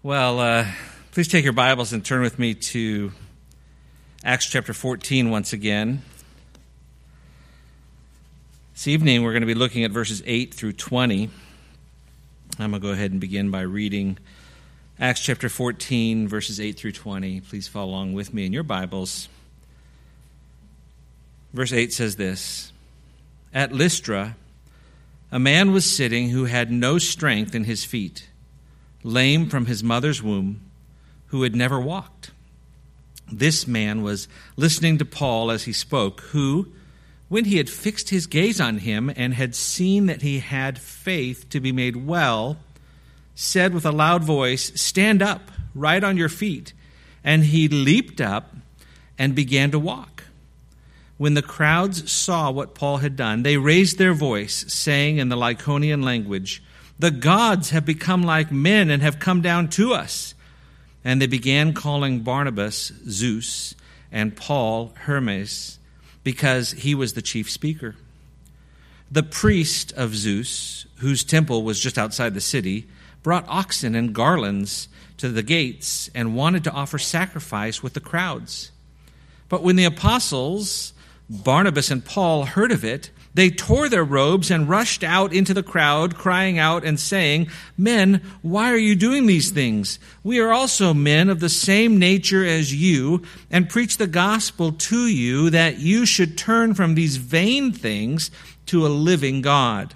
[0.00, 0.64] Well, uh,
[1.10, 3.10] please take your Bibles and turn with me to
[4.22, 6.02] Acts chapter 14 once again.
[8.74, 11.28] This evening we're going to be looking at verses 8 through 20.
[12.60, 14.18] I'm going to go ahead and begin by reading
[15.00, 17.40] Acts chapter 14, verses 8 through 20.
[17.40, 19.28] Please follow along with me in your Bibles.
[21.52, 22.72] Verse 8 says this
[23.52, 24.36] At Lystra,
[25.32, 28.27] a man was sitting who had no strength in his feet
[29.08, 30.60] lame from his mother's womb,
[31.28, 32.30] who had never walked.
[33.30, 36.68] This man was listening to Paul as he spoke, who,
[37.28, 41.48] when he had fixed his gaze on him and had seen that he had faith
[41.50, 42.58] to be made well,
[43.34, 46.72] said with a loud voice, Stand up, right on your feet.
[47.22, 48.54] And he leaped up
[49.18, 50.24] and began to walk.
[51.18, 55.36] When the crowds saw what Paul had done, they raised their voice, saying in the
[55.36, 56.62] Lycaonian language,
[56.98, 60.34] the gods have become like men and have come down to us.
[61.04, 63.74] And they began calling Barnabas Zeus
[64.10, 65.78] and Paul Hermes
[66.24, 67.94] because he was the chief speaker.
[69.10, 72.88] The priest of Zeus, whose temple was just outside the city,
[73.22, 78.70] brought oxen and garlands to the gates and wanted to offer sacrifice with the crowds.
[79.48, 80.92] But when the apostles,
[81.30, 85.62] Barnabas and Paul, heard of it, they tore their robes and rushed out into the
[85.62, 90.00] crowd, crying out and saying, Men, why are you doing these things?
[90.24, 95.06] We are also men of the same nature as you, and preach the gospel to
[95.06, 98.32] you that you should turn from these vain things
[98.66, 99.94] to a living God,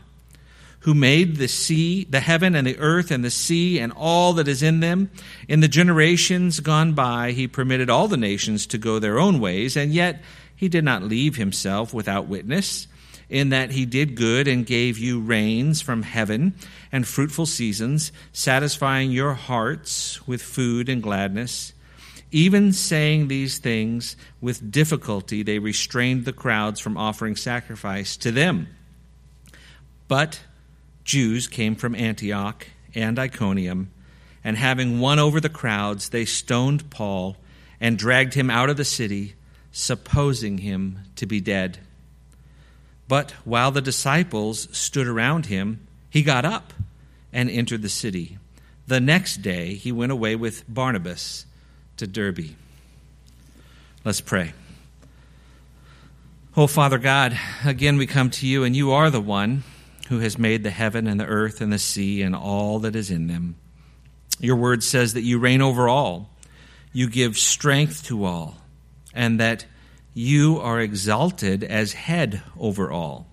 [0.80, 4.46] who made the sea, the heaven and the earth and the sea and all that
[4.46, 5.10] is in them.
[5.48, 9.76] In the generations gone by, he permitted all the nations to go their own ways,
[9.76, 10.22] and yet
[10.54, 12.86] he did not leave himself without witness
[13.28, 16.54] in that he did good and gave you rains from heaven
[16.90, 21.72] and fruitful seasons, satisfying your hearts with food and gladness.
[22.30, 28.68] Even saying these things with difficulty, they restrained the crowds from offering sacrifice to them.
[30.08, 30.40] But
[31.04, 33.90] Jews came from Antioch and Iconium,
[34.44, 37.36] and having won over the crowds, they stoned Paul
[37.80, 39.34] and dragged him out of the city,
[39.70, 41.78] supposing him to be dead.
[43.08, 46.72] But while the disciples stood around him, he got up
[47.32, 48.38] and entered the city.
[48.86, 51.46] The next day, he went away with Barnabas
[51.96, 52.56] to Derbe.
[54.04, 54.52] Let's pray.
[56.56, 59.62] Oh, Father God, again we come to you, and you are the one
[60.08, 63.10] who has made the heaven and the earth and the sea and all that is
[63.10, 63.54] in them.
[64.38, 66.28] Your word says that you reign over all,
[66.92, 68.58] you give strength to all,
[69.14, 69.64] and that
[70.14, 73.26] you are exalted as head over all.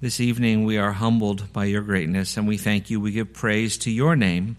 [0.00, 3.00] This evening we are humbled by your greatness, and we thank you.
[3.00, 4.56] We give praise to your name.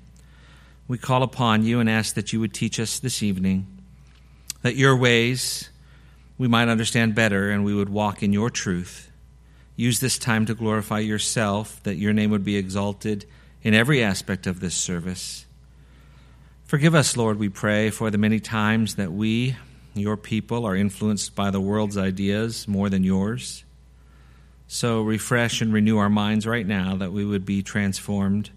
[0.88, 3.68] We call upon you and ask that you would teach us this evening,
[4.62, 5.70] that your ways
[6.38, 9.12] we might understand better and we would walk in your truth.
[9.76, 13.26] Use this time to glorify yourself, that your name would be exalted
[13.64, 15.46] in every aspect of this service.
[16.66, 19.56] Forgive us, Lord, we pray, for the many times that we
[20.00, 23.64] your people are influenced by the world's ideas more than yours.
[24.68, 28.50] So refresh and renew our minds right now that we would be transformed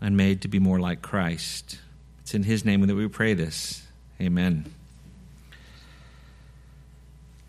[0.00, 1.78] and made to be more like Christ.
[2.20, 3.84] It's in His name that we pray this.
[4.20, 4.72] Amen.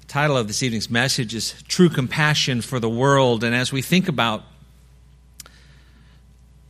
[0.01, 3.44] The title of this evening's message is True Compassion for the World.
[3.44, 4.44] And as we think about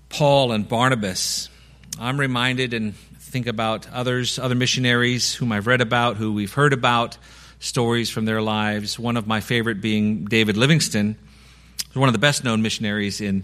[0.10, 1.50] Paul and Barnabas,
[2.00, 2.96] I'm reminded and
[3.34, 7.18] think about others, other missionaries whom I've read about, who we've heard about,
[7.58, 9.00] stories from their lives.
[9.00, 11.16] One of my favorite being David Livingstone,
[11.94, 13.44] one of the best known missionaries in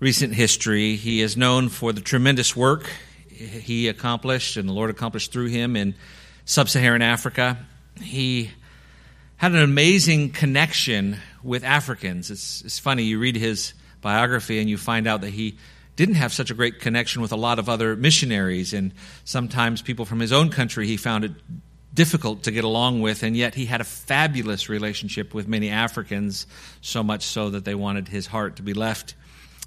[0.00, 0.96] recent history.
[0.96, 2.90] He is known for the tremendous work
[3.28, 5.94] he accomplished and the Lord accomplished through him in
[6.46, 7.58] sub Saharan Africa.
[8.00, 8.50] He
[9.36, 12.30] had an amazing connection with Africans.
[12.30, 15.58] It's, it's funny, you read his biography and you find out that he
[15.96, 18.92] didn't have such a great connection with a lot of other missionaries, and
[19.24, 21.32] sometimes people from his own country he found it
[21.94, 26.46] difficult to get along with, and yet he had a fabulous relationship with many Africans,
[26.80, 29.14] so much so that they wanted his heart to be left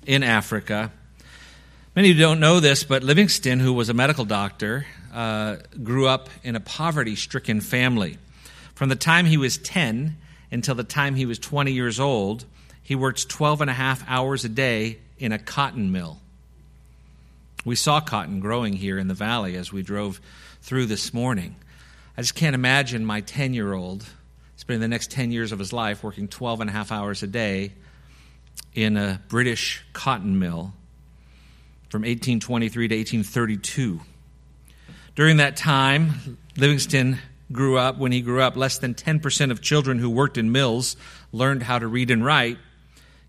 [0.06, 0.92] in Africa.
[1.96, 6.08] Many of you don't know this, but Livingstone, who was a medical doctor, uh, grew
[6.08, 8.18] up in a poverty stricken family.
[8.74, 10.18] From the time he was 10
[10.52, 12.46] until the time he was 20 years old,
[12.82, 16.20] he worked 12 and a half hours a day in a cotton mill.
[17.64, 20.22] We saw cotton growing here in the valley as we drove
[20.62, 21.56] through this morning.
[22.18, 24.06] I just can't imagine my 10 year old
[24.56, 27.28] spending the next 10 years of his life working 12 and a half hours a
[27.28, 27.74] day
[28.74, 30.74] in a British cotton mill.
[31.90, 34.02] from 1823 to 1832.
[35.16, 37.20] During that time, Livingstone
[37.52, 40.98] grew up, when he grew up, less than 10% of children who worked in mills
[41.32, 42.58] learned how to read and write.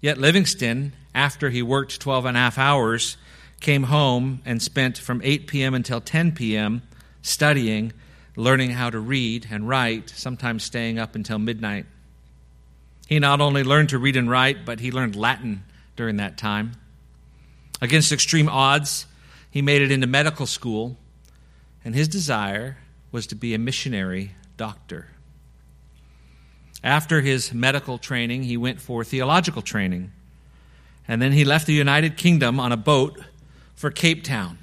[0.01, 3.17] Yet Livingstone, after he worked 12 and a half hours,
[3.61, 5.75] came home and spent from 8 p.m.
[5.75, 6.83] until 10 p.m.
[7.23, 7.93] studying,
[8.37, 11.87] learning how to read and write, sometimes staying up until midnight.
[13.07, 15.65] He not only learned to read and write, but he learned Latin
[15.95, 16.73] during that time.
[17.81, 19.07] Against extreme odds,
[19.51, 20.97] he made it into medical school,
[21.85, 22.79] and his desire
[23.13, 25.09] was to be a missionary doctor.
[26.87, 30.13] After his medical training, he went for theological training.
[31.09, 33.21] And then he left the United Kingdom on a boat
[33.75, 34.57] for Cape Town.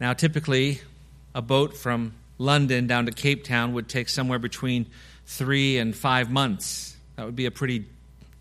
[0.00, 0.80] Now, typically,
[1.34, 4.86] a boat from London down to Cape Town would take somewhere between
[5.26, 6.96] three and five months.
[7.16, 7.84] That would be a pretty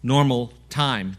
[0.02, 1.18] normal time.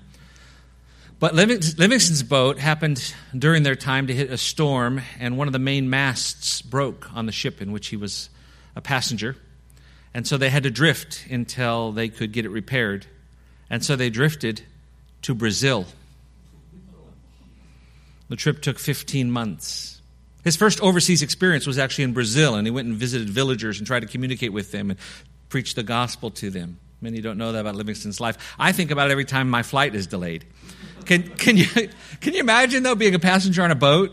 [1.20, 5.58] But Livingstone's boat happened during their time to hit a storm, and one of the
[5.58, 8.31] main masts broke on the ship in which he was
[8.75, 9.37] a passenger.
[10.14, 13.06] And so they had to drift until they could get it repaired.
[13.70, 14.62] And so they drifted
[15.23, 15.87] to Brazil.
[18.29, 20.00] The trip took 15 months.
[20.44, 23.87] His first overseas experience was actually in Brazil, and he went and visited villagers and
[23.87, 24.99] tried to communicate with them and
[25.49, 26.79] preach the gospel to them.
[27.00, 28.55] Many don't know that about Livingstone's life.
[28.59, 30.44] I think about it every time my flight is delayed.
[31.05, 31.67] Can, can, you,
[32.20, 34.12] can you imagine, though, being a passenger on a boat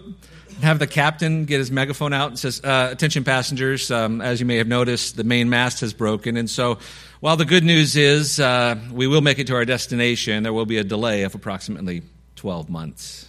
[0.61, 3.91] have the captain get his megaphone out and says, uh, "Attention, passengers!
[3.91, 6.79] Um, as you may have noticed, the main mast has broken, and so
[7.19, 10.65] while the good news is uh, we will make it to our destination, there will
[10.65, 12.03] be a delay of approximately
[12.35, 13.27] 12 months."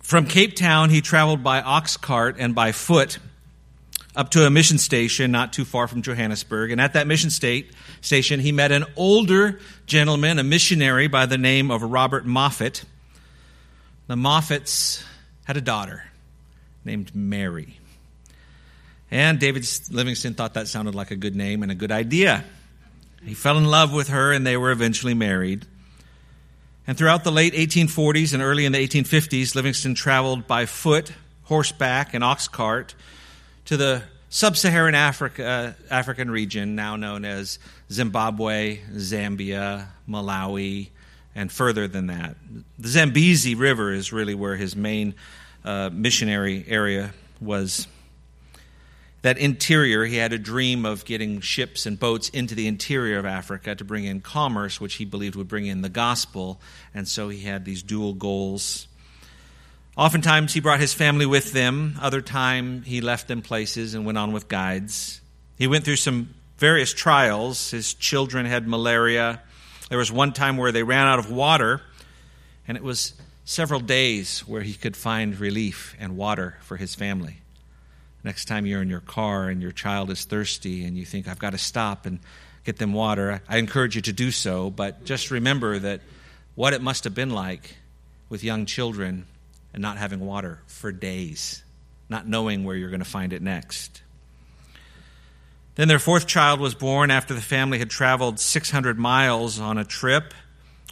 [0.00, 3.18] From Cape Town, he traveled by ox cart and by foot
[4.14, 6.70] up to a mission station not too far from Johannesburg.
[6.70, 11.38] And at that mission state, station, he met an older gentleman, a missionary by the
[11.38, 12.84] name of Robert Moffat.
[14.08, 15.04] The Moffats
[15.44, 16.04] had a daughter
[16.84, 17.78] named Mary.
[19.10, 22.44] And David Livingstone thought that sounded like a good name and a good idea.
[23.24, 25.66] He fell in love with her, and they were eventually married.
[26.86, 31.12] And throughout the late 1840s and early in the 1850s, Livingstone traveled by foot,
[31.44, 32.96] horseback, and ox cart
[33.66, 37.60] to the sub Saharan Africa, African region, now known as
[37.92, 40.88] Zimbabwe, Zambia, Malawi,
[41.34, 42.36] and further than that.
[42.78, 45.14] The Zambezi River is really where his main
[45.64, 47.86] uh, missionary area was.
[49.22, 53.24] That interior, he had a dream of getting ships and boats into the interior of
[53.24, 56.60] Africa to bring in commerce, which he believed would bring in the gospel.
[56.92, 58.88] And so he had these dual goals.
[59.96, 61.98] Oftentimes he brought his family with them.
[62.00, 65.20] Other time he left them places and went on with guides.
[65.56, 67.70] He went through some various trials.
[67.70, 69.40] His children had malaria.
[69.92, 71.82] There was one time where they ran out of water,
[72.66, 73.12] and it was
[73.44, 77.42] several days where he could find relief and water for his family.
[78.24, 81.38] Next time you're in your car and your child is thirsty and you think, I've
[81.38, 82.20] got to stop and
[82.64, 86.00] get them water, I encourage you to do so, but just remember that
[86.54, 87.76] what it must have been like
[88.30, 89.26] with young children
[89.74, 91.62] and not having water for days,
[92.08, 94.00] not knowing where you're going to find it next.
[95.74, 99.84] Then their fourth child was born after the family had traveled 600 miles on a
[99.84, 100.34] trip,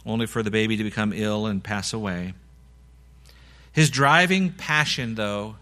[0.05, 2.33] only for the baby to become ill and pass away.
[3.71, 5.55] His driving passion, though,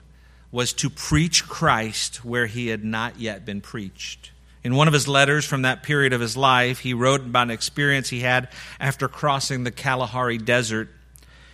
[0.51, 4.31] was to preach Christ where he had not yet been preached.
[4.63, 7.51] In one of his letters from that period of his life, he wrote about an
[7.51, 8.49] experience he had
[8.79, 10.89] after crossing the Kalahari Desert.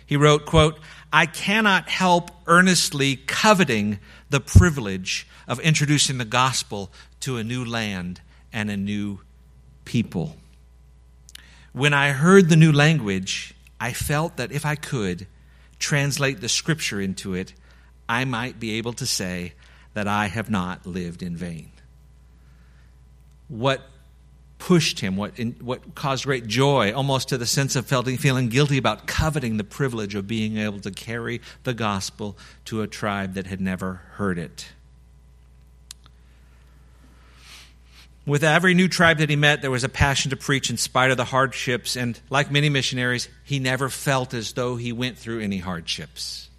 [0.06, 0.78] He wrote, quote,
[1.12, 3.98] I cannot help earnestly coveting
[4.30, 6.90] the privilege of introducing the gospel
[7.26, 8.20] to a new land
[8.52, 9.18] and a new
[9.84, 10.36] people.
[11.72, 15.26] When I heard the new language, I felt that if I could
[15.80, 17.52] translate the scripture into it,
[18.08, 19.54] I might be able to say
[19.94, 21.72] that I have not lived in vain.
[23.48, 23.82] What
[24.58, 28.48] pushed him, what, in, what caused great joy, almost to the sense of feeling, feeling
[28.48, 33.34] guilty about coveting the privilege of being able to carry the gospel to a tribe
[33.34, 34.68] that had never heard it.
[38.26, 41.12] With every new tribe that he met, there was a passion to preach in spite
[41.12, 45.40] of the hardships, and like many missionaries, he never felt as though he went through
[45.40, 46.50] any hardships.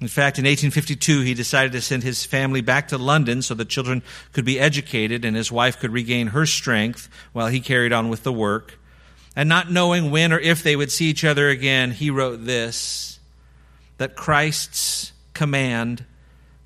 [0.00, 3.64] In fact, in 1852, he decided to send his family back to London so the
[3.64, 8.08] children could be educated and his wife could regain her strength while he carried on
[8.08, 8.78] with the work.
[9.36, 13.20] And not knowing when or if they would see each other again, he wrote this
[13.98, 16.04] that Christ's command,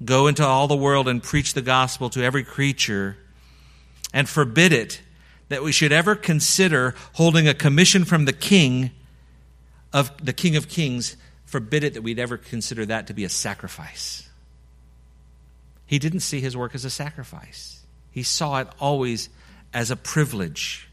[0.05, 3.17] go into all the world and preach the gospel to every creature,
[4.13, 5.01] and forbid it
[5.49, 8.91] that we should ever consider holding a commission from the king
[9.93, 13.29] of the King of Kings forbid it that we'd ever consider that to be a
[13.29, 14.29] sacrifice.
[15.87, 19.29] He didn't see his work as a sacrifice, he saw it always
[19.75, 20.89] as a privilege.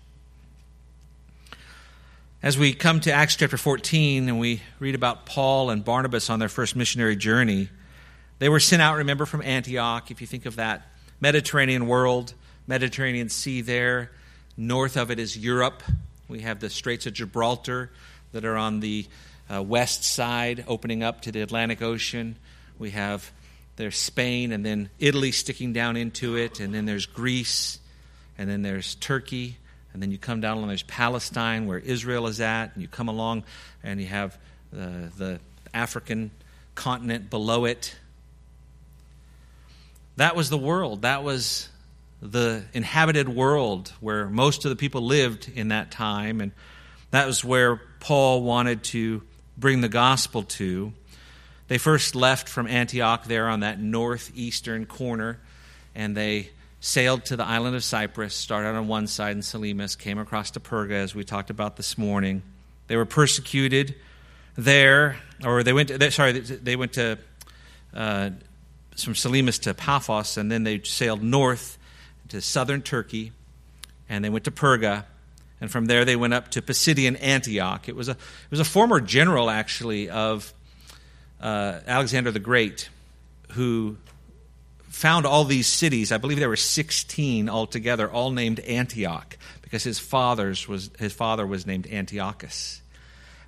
[2.42, 6.40] As we come to Acts chapter 14 and we read about Paul and Barnabas on
[6.40, 7.68] their first missionary journey,
[8.40, 10.10] they were sent out, remember, from Antioch.
[10.10, 10.88] If you think of that
[11.20, 12.34] Mediterranean world,
[12.70, 14.12] Mediterranean Sea there,
[14.56, 15.82] north of it is Europe.
[16.28, 17.90] We have the Straits of Gibraltar
[18.32, 19.08] that are on the
[19.52, 22.36] uh, west side, opening up to the Atlantic Ocean.
[22.78, 23.32] We have
[23.78, 27.80] there's Spain and then Italy sticking down into it, and then there's Greece,
[28.38, 29.58] and then there's Turkey,
[29.92, 33.08] and then you come down and there's Palestine where Israel is at, and you come
[33.08, 33.46] along
[33.82, 34.38] and you have
[34.78, 35.40] uh, the
[35.74, 36.30] African
[36.76, 37.96] continent below it.
[40.18, 41.02] That was the world.
[41.02, 41.68] That was
[42.22, 46.52] the inhabited world where most of the people lived in that time, and
[47.12, 49.24] that was where Paul wanted to
[49.58, 50.94] bring the gospel to.
[51.68, 55.40] They first left from Antioch there on that northeastern corner,
[55.96, 56.50] and they
[56.82, 60.60] sailed to the island of Cyprus, started on one side in Salamis, came across to
[60.60, 62.42] Perga, as we talked about this morning.
[62.88, 63.96] They were persecuted
[64.58, 65.90] there, or they went.
[65.90, 67.18] To, sorry, they went to
[67.94, 68.32] uh,
[68.98, 71.78] from Salamis to Paphos, and then they sailed north
[72.30, 73.32] to southern Turkey,
[74.08, 75.06] and they went to Perga,
[75.62, 77.90] and from there they went up to Pisidian Antioch.
[77.90, 80.54] It was a it was a former general actually of
[81.42, 82.90] uh, Alexander the Great
[83.52, 83.98] who
[84.90, 86.12] found all these cities.
[86.12, 91.46] I believe there were 16 altogether, all named Antioch, because his father's was his father
[91.46, 92.82] was named Antiochus.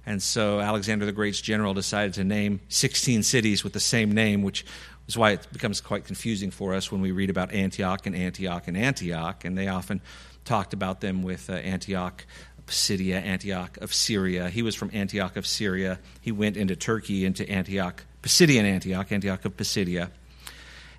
[0.06, 4.42] And so Alexander the Great's general decided to name 16 cities with the same name,
[4.42, 4.66] which
[5.08, 8.68] is why it becomes quite confusing for us when we read about Antioch and Antioch
[8.68, 9.46] and Antioch.
[9.46, 10.02] And they often
[10.46, 12.26] talked about them with uh, Antioch
[12.66, 14.50] Pisidia, Antioch of Syria.
[14.50, 16.00] He was from Antioch of Syria.
[16.22, 20.12] He went into Turkey, into Antioch, Pisidian Antioch, Antioch of Pisidia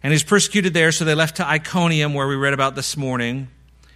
[0.03, 3.49] and he's persecuted there, so they left to Iconium, where we read about this morning.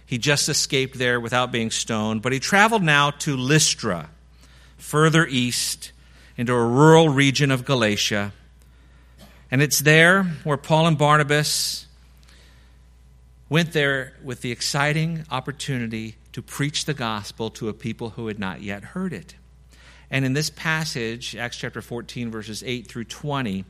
[0.05, 4.09] He just escaped there without being stoned, but he traveled now to Lystra,
[4.77, 5.91] further east
[6.37, 8.31] into a rural region of Galatia.
[9.49, 11.87] And it's there where Paul and Barnabas
[13.49, 18.39] went there with the exciting opportunity to preach the gospel to a people who had
[18.39, 19.35] not yet heard it.
[20.11, 23.63] And in this passage, Acts chapter 14, verses 8 through 20,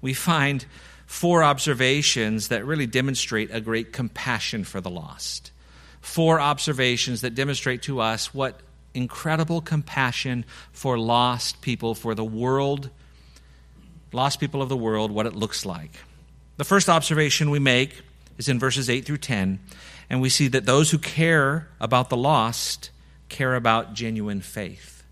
[0.00, 0.64] we find
[1.06, 5.52] four observations that really demonstrate a great compassion for the lost.
[6.00, 8.60] Four observations that demonstrate to us what
[8.94, 12.90] incredible compassion for lost people, for the world,
[14.12, 15.92] lost people of the world, what it looks like.
[16.56, 18.02] The first observation we make
[18.38, 19.60] is in verses 8 through 10,
[20.08, 22.90] and we see that those who care about the lost
[23.28, 25.02] care about genuine faith.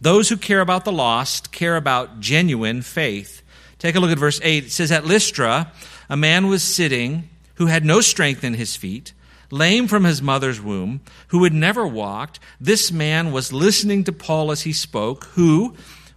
[0.00, 3.42] Those who care about the lost care about genuine faith.
[3.78, 4.64] Take a look at verse 8.
[4.64, 5.72] It says, At Lystra,
[6.08, 9.12] a man was sitting who had no strength in his feet,
[9.50, 12.38] lame from his mother's womb, who had never walked.
[12.60, 15.74] This man was listening to Paul as he spoke, who,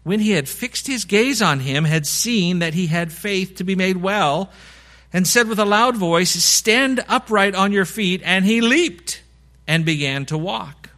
[0.07, 3.65] when he had fixed his gaze on him, had seen that he had faith to
[3.65, 4.49] be made well,
[5.11, 8.21] and said with a loud voice, Stand upright on your feet.
[8.23, 9.21] And he leaped
[9.67, 10.91] and began to walk.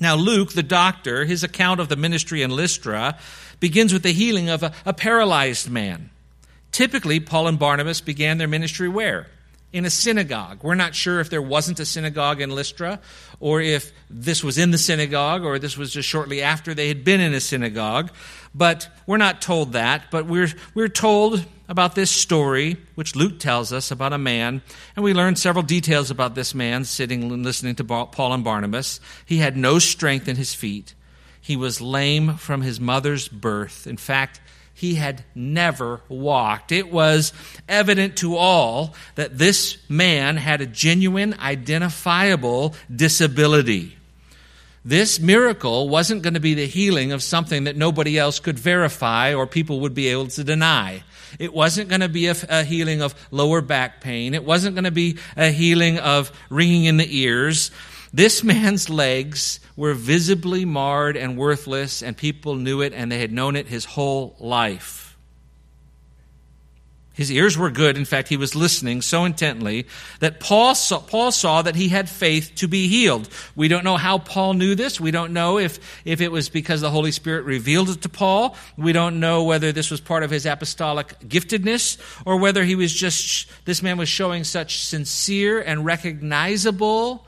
[0.00, 3.16] Now, Luke, the doctor, his account of the ministry in Lystra,
[3.60, 6.10] begins with the healing of a, a paralyzed man.
[6.72, 9.28] Typically, Paul and Barnabas began their ministry where?
[9.72, 10.62] In a synagogue.
[10.62, 13.00] We're not sure if there wasn't a synagogue in Lystra,
[13.38, 17.04] or if this was in the synagogue, or this was just shortly after they had
[17.04, 18.10] been in a synagogue.
[18.54, 20.10] But we're not told that.
[20.10, 24.62] But we're, we're told about this story, which Luke tells us about a man,
[24.96, 29.00] and we learn several details about this man sitting and listening to Paul and Barnabas.
[29.26, 30.94] He had no strength in his feet.
[31.40, 33.86] He was lame from his mother's birth.
[33.86, 34.40] In fact,
[34.78, 36.70] he had never walked.
[36.70, 37.32] It was
[37.68, 43.96] evident to all that this man had a genuine, identifiable disability.
[44.84, 49.34] This miracle wasn't going to be the healing of something that nobody else could verify
[49.34, 51.02] or people would be able to deny.
[51.40, 54.32] It wasn't going to be a, a, healing of lower back pain.
[54.32, 57.72] It wasn't going to be a healing of ringing in the ears.
[58.12, 63.30] This man's legs were visibly marred and worthless, and people knew it, and they had
[63.30, 65.16] known it his whole life.
[67.12, 67.96] His ears were good.
[67.96, 69.86] In fact, he was listening so intently
[70.18, 73.28] that Paul saw, Paul saw that he had faith to be healed.
[73.54, 75.00] We don't know how Paul knew this.
[75.00, 78.56] We don't know if, if it was because the Holy Spirit revealed it to Paul.
[78.76, 82.92] We don't know whether this was part of his apostolic giftedness or whether he was
[82.92, 87.24] just, this man was showing such sincere and recognizable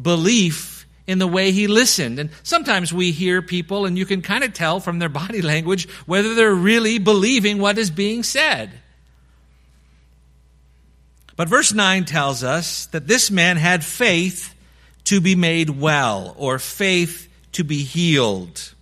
[0.00, 0.75] belief
[1.06, 2.18] in the way he listened.
[2.18, 5.88] And sometimes we hear people, and you can kind of tell from their body language
[6.06, 8.70] whether they're really believing what is being said.
[11.36, 14.54] But verse 9 tells us that this man had faith
[15.04, 18.74] to be made well, or faith to be healed.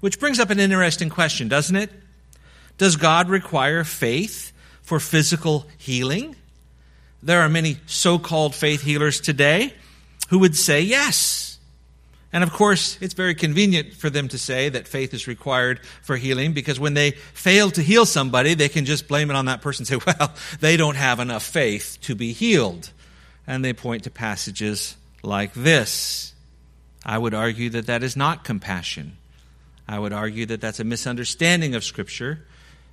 [0.00, 1.90] Which brings up an interesting question, doesn't it?
[2.76, 4.52] Does God require faith
[4.82, 6.34] for physical healing?
[7.22, 9.74] There are many so called faith healers today
[10.28, 11.58] who would say yes.
[12.32, 16.16] And of course, it's very convenient for them to say that faith is required for
[16.16, 19.62] healing because when they fail to heal somebody, they can just blame it on that
[19.62, 22.90] person and say, well, they don't have enough faith to be healed.
[23.46, 26.34] And they point to passages like this.
[27.04, 29.16] I would argue that that is not compassion.
[29.88, 32.44] I would argue that that's a misunderstanding of Scripture,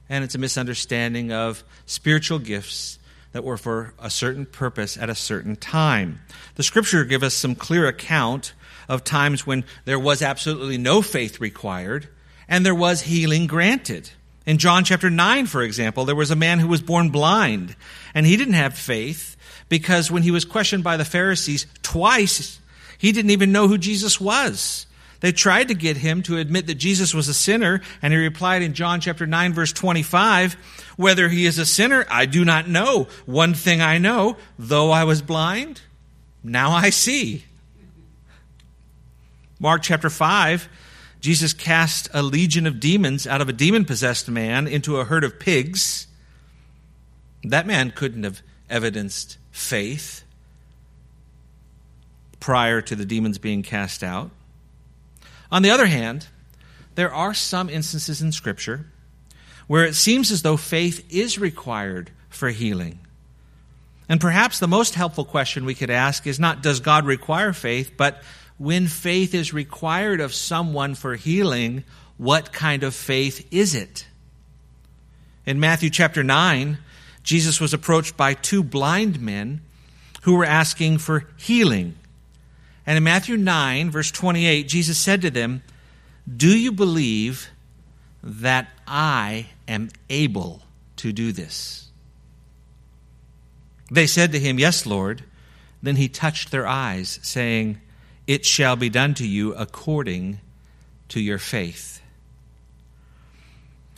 [0.07, 2.99] and it's a misunderstanding of spiritual gifts
[3.35, 6.21] that were for a certain purpose at a certain time.
[6.55, 8.53] The Scripture gives us some clear account
[8.87, 12.07] of times when there was absolutely no faith required,
[12.47, 14.09] and there was healing granted.
[14.45, 17.75] In John chapter 9, for example, there was a man who was born blind,
[18.13, 19.35] and he didn't have faith
[19.67, 22.61] because when he was questioned by the Pharisees twice,
[22.97, 24.85] he didn't even know who Jesus was.
[25.19, 28.61] They tried to get him to admit that Jesus was a sinner, and he replied
[28.61, 30.55] in John chapter 9 verse 25,
[30.95, 33.07] whether he is a sinner, I do not know.
[33.25, 35.81] One thing I know, though I was blind,
[36.43, 37.45] now I see.
[39.59, 40.69] Mark chapter 5,
[41.21, 45.23] Jesus cast a legion of demons out of a demon possessed man into a herd
[45.23, 46.07] of pigs.
[47.43, 50.23] That man couldn't have evidenced faith
[52.39, 54.29] prior to the demons being cast out.
[55.51, 56.27] On the other hand,
[56.95, 58.85] there are some instances in Scripture
[59.67, 63.00] where it seems as though faith is required for healing.
[64.07, 67.93] And perhaps the most helpful question we could ask is not, does God require faith,
[67.98, 68.22] but
[68.57, 71.84] when faith is required of someone for healing,
[72.17, 74.07] what kind of faith is it?
[75.45, 76.77] In Matthew chapter 9,
[77.24, 79.61] Jesus was approached by two blind men
[80.22, 81.96] who were asking for healing.
[82.85, 85.63] And in Matthew 9, verse 28, Jesus said to them,
[86.33, 87.50] Do you believe
[88.25, 90.61] that I am able
[90.98, 91.90] to do this?
[93.92, 95.24] They said to him, Yes, Lord.
[95.83, 97.79] Then he touched their eyes, saying,
[98.25, 100.40] It shall be done to you according
[101.09, 102.01] to your faith.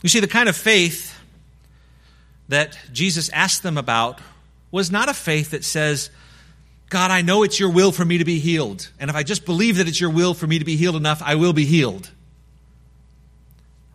[0.02, 1.18] You see, the kind of faith
[2.48, 4.20] that Jesus asked them about
[4.70, 6.10] was not a faith that says,
[6.90, 8.90] God, I know it's your will for me to be healed.
[9.00, 11.22] And if I just believe that it's your will for me to be healed enough,
[11.24, 12.10] I will be healed.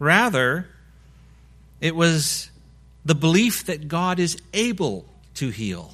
[0.04, 0.68] Rather,
[1.80, 2.52] it was
[3.06, 5.94] the belief that God is able to heal.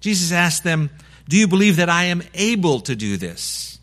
[0.00, 0.90] Jesus asked them,
[1.26, 3.78] Do you believe that I am able to do this?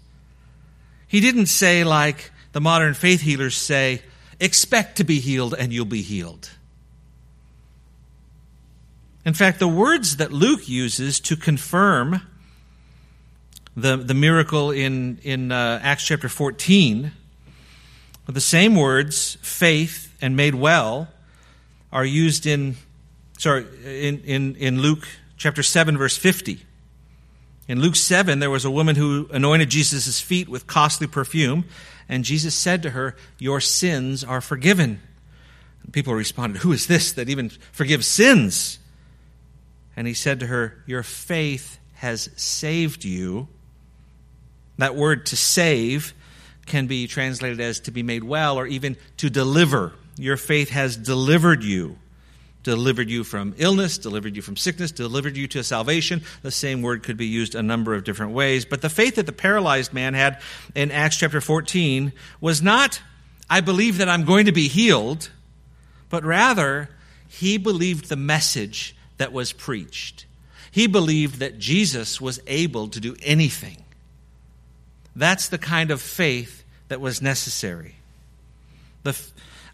[1.08, 4.04] He didn't say, like the modern faith healers say,
[4.40, 6.52] expect to be healed and you'll be healed.
[9.26, 12.22] In fact, the words that Luke uses to confirm
[13.76, 17.12] the, the miracle in, in uh, Acts chapter 14,
[18.34, 21.08] the same words, faith and made well,
[21.92, 22.76] are used in,
[23.38, 26.62] sorry, in, in, in Luke chapter 7, verse 50.
[27.68, 31.66] In Luke 7, there was a woman who anointed Jesus' feet with costly perfume,
[32.10, 35.02] and Jesus said to her, Your sins are forgiven.
[35.84, 38.80] And people responded, Who is this that even forgives sins?
[39.96, 43.48] And he said to her, Your faith has saved you.
[44.78, 46.14] That word to save
[46.68, 49.94] can be translated as to be made well or even to deliver.
[50.18, 51.98] Your faith has delivered you.
[52.64, 56.22] Delivered you from illness, delivered you from sickness, delivered you to salvation.
[56.42, 58.66] The same word could be used a number of different ways.
[58.66, 60.42] But the faith that the paralyzed man had
[60.76, 63.02] in Acts chapter 14 was not,
[63.50, 65.30] I believe that I'm going to be healed,
[66.10, 66.90] but rather,
[67.30, 70.26] he believed the message that was preached.
[70.72, 73.84] He believed that Jesus was able to do anything.
[75.18, 77.96] That's the kind of faith that was necessary.
[79.02, 79.20] The,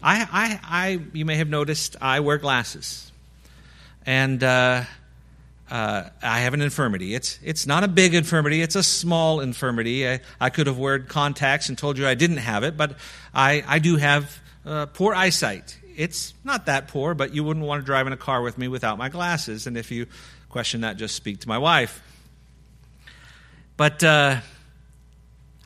[0.02, 3.12] I, I, I, you may have noticed I wear glasses.
[4.06, 4.84] And uh,
[5.70, 7.14] uh, I have an infirmity.
[7.14, 10.08] It's, it's not a big infirmity, it's a small infirmity.
[10.08, 12.96] I, I could have worn contacts and told you I didn't have it, but
[13.34, 15.78] I, I do have uh, poor eyesight.
[15.94, 18.66] It's not that poor, but you wouldn't want to drive in a car with me
[18.66, 19.66] without my glasses.
[19.66, 20.06] And if you
[20.48, 22.02] question that, just speak to my wife.
[23.76, 24.40] But uh,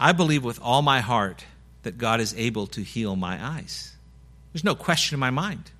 [0.00, 1.44] I believe with all my heart
[1.82, 3.96] that God is able to heal my eyes.
[4.52, 5.70] There's no question in my mind.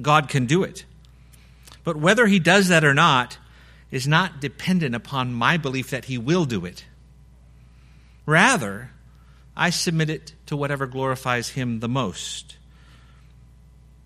[0.00, 0.84] God can do it.
[1.84, 3.38] But whether He does that or not
[3.90, 6.84] is not dependent upon my belief that He will do it.
[8.26, 8.90] Rather,
[9.58, 12.56] I submit it to whatever glorifies him the most.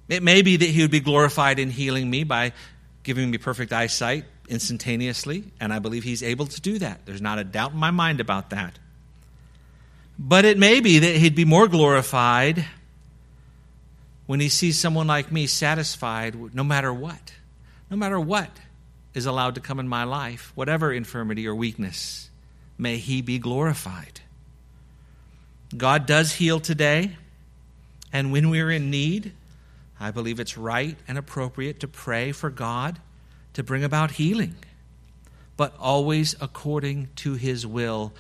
[0.09, 2.53] It may be that he would be glorified in healing me by
[3.03, 7.05] giving me perfect eyesight instantaneously, and I believe he's able to do that.
[7.05, 8.79] There's not a doubt in my mind about that.
[10.25, 12.65] But it may be that he'd be more glorified
[14.27, 17.33] when he sees someone like me satisfied no matter what,
[17.91, 18.49] no matter what
[19.15, 22.31] is allowed to come in my life, whatever infirmity or weakness,
[22.79, 24.21] may he be glorified.
[25.77, 27.17] God does heal today,
[28.13, 29.33] and when we're in need,
[29.99, 33.01] I believe it's right and appropriate to pray for God
[33.55, 34.55] to bring about healing,
[35.57, 38.13] but always according to his will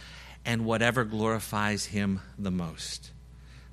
[0.45, 3.11] and whatever glorifies him the most.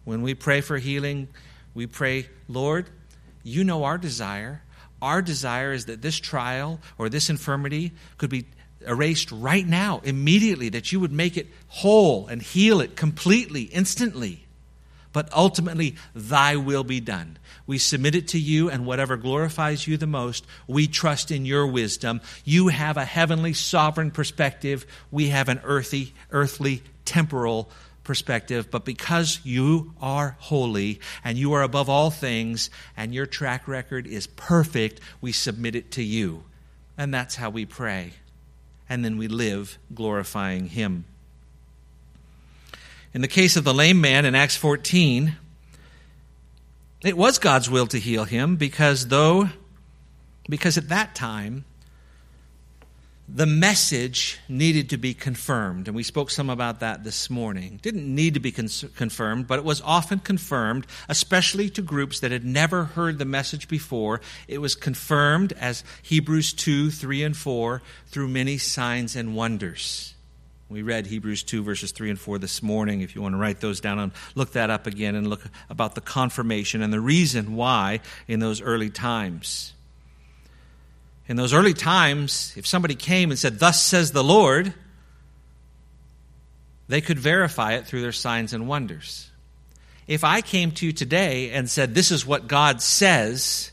[0.04, 1.28] When we pray for healing,
[1.74, 2.90] we pray, Lord,
[3.44, 4.64] you know our desire.
[5.02, 8.46] Our desire is that this trial or this infirmity could be
[8.86, 14.46] erased right now, immediately, that you would make it whole and heal it completely, instantly.
[15.12, 17.38] But ultimately, thy will be done.
[17.66, 21.66] We submit it to you, and whatever glorifies you the most, we trust in your
[21.66, 22.22] wisdom.
[22.46, 24.86] You have a heavenly, sovereign perspective.
[25.10, 27.72] We have an earthy, earthly, temporal
[28.04, 28.70] perspective.
[28.72, 34.06] But because you are holy and you are above all things, and your track record
[34.08, 36.44] is perfect, we submit it to you.
[36.98, 38.14] And that's how we pray.
[38.88, 41.06] And then we live glorifying Him.
[43.12, 45.36] In the case of the lame man in Acts 14,
[47.04, 49.50] it was God's will to heal him because though
[50.48, 51.66] because at that time
[53.28, 57.80] the message needed to be confirmed and we spoke some about that this morning.
[57.82, 62.46] Didn't need to be confirmed but it was often confirmed especially to groups that had
[62.46, 64.22] never heard the message before.
[64.48, 70.14] It was confirmed as hebrews 2 3 and 4 through many signs and wonders
[70.70, 73.02] we read Hebrews 2, verses 3 and 4 this morning.
[73.02, 75.96] If you want to write those down and look that up again and look about
[75.96, 79.74] the confirmation and the reason why in those early times.
[81.28, 84.74] In those early times, if somebody came and said, Thus says the Lord,
[86.88, 89.32] they could verify it through their signs and wonders.
[90.06, 93.72] If I came to you today and said, This is what God says,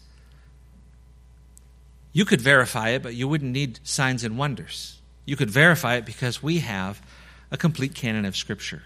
[2.15, 4.97] you could verify it, but you wouldn't need signs and wonders.
[5.27, 7.03] You could verify it because we have
[7.51, 8.85] a complete canon of Scripture.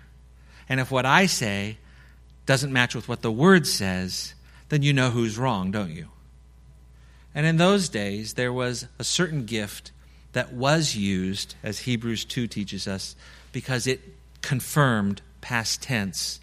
[0.69, 1.79] And if what I say
[2.47, 4.35] doesn't match with what the Word says,
[4.71, 6.09] then you know who's wrong, don't you?
[7.35, 9.93] And in those days, there was a certain gift
[10.33, 13.15] that was used, as Hebrews 2 teaches us,
[13.53, 14.01] because it
[14.43, 16.41] confirmed past tense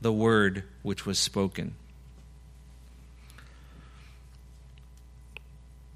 [0.00, 1.74] the word which was spoken.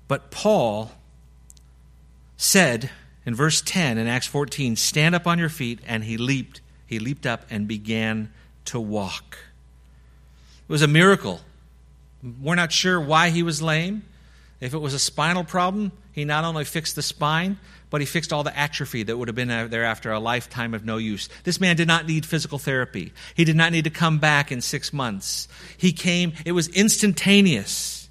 [0.08, 0.92] But Paul
[2.36, 2.90] said
[3.26, 6.60] in verse 10 in Acts 14, stand up on your feet, and he leaped.
[6.86, 8.32] He leaped up and began
[8.66, 9.38] to walk.
[10.68, 11.40] It was a miracle.
[12.40, 14.04] We're not sure why he was lame.
[14.60, 17.58] If it was a spinal problem, he not only fixed the spine,
[17.90, 20.84] but he fixed all the atrophy that would have been there after a lifetime of
[20.84, 21.28] no use.
[21.44, 23.12] This man did not need physical therapy.
[23.34, 25.48] He did not need to come back in six months.
[25.76, 28.08] He came, it was instantaneous.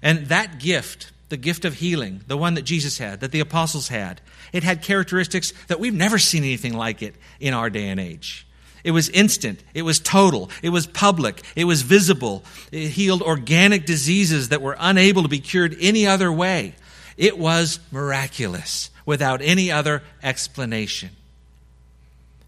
[0.00, 3.88] And that gift, the gift of healing, the one that Jesus had, that the apostles
[3.88, 4.20] had,
[4.52, 8.46] it had characteristics that we've never seen anything like it in our day and age.
[8.84, 9.58] It was instant.
[9.74, 10.48] It was total.
[10.62, 11.42] It was public.
[11.56, 12.44] It was visible.
[12.70, 16.76] It healed organic diseases that were unable to be cured any other way.
[17.16, 21.10] It was miraculous without any other explanation.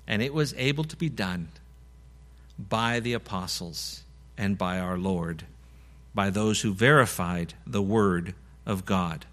[0.06, 1.48] And it was able to be done
[2.56, 4.04] by the apostles
[4.38, 5.42] and by our Lord,
[6.14, 8.32] by those who verified the Word
[8.66, 9.24] of God.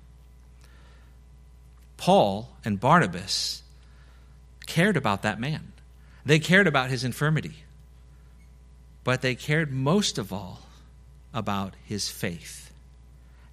[1.97, 3.63] Paul and Barnabas
[4.65, 5.73] cared about that man.
[6.25, 7.63] They cared about his infirmity.
[9.03, 10.61] But they cared most of all
[11.33, 12.71] about his faith.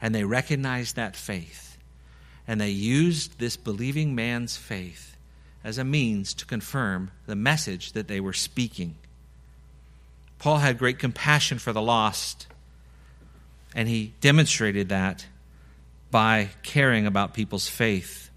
[0.01, 1.79] And they recognized that faith.
[2.47, 5.17] And they used this believing man's faith
[5.63, 8.97] as a means to confirm the message that they were speaking.
[10.39, 12.47] Paul had great compassion for the lost,
[13.75, 15.27] and he demonstrated that
[16.11, 18.31] by caring about people's faith.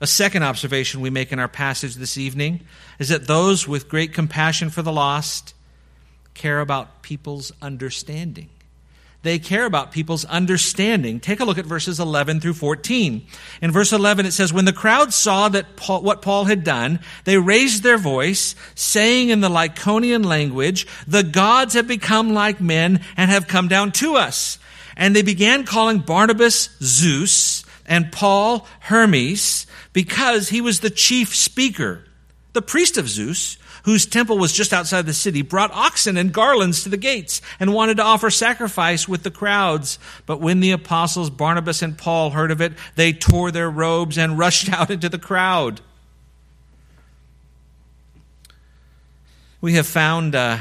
[0.00, 2.60] A second observation we make in our passage this evening
[2.98, 5.54] is that those with great compassion for the lost
[6.34, 8.48] care about people's understanding.
[9.22, 11.18] They care about people's understanding.
[11.18, 13.26] Take a look at verses 11 through 14.
[13.60, 17.00] In verse 11, it says, When the crowd saw that Paul, what Paul had done,
[17.24, 23.00] they raised their voice, saying in the Lycaonian language, The gods have become like men
[23.16, 24.60] and have come down to us.
[24.98, 32.04] And they began calling Barnabas Zeus and Paul Hermes because he was the chief speaker.
[32.54, 36.82] the priest of Zeus, whose temple was just outside the city, brought oxen and garlands
[36.82, 40.00] to the gates and wanted to offer sacrifice with the crowds.
[40.26, 44.36] But when the apostles Barnabas and Paul heard of it, they tore their robes and
[44.38, 45.80] rushed out into the crowd.
[49.60, 50.58] We have found uh,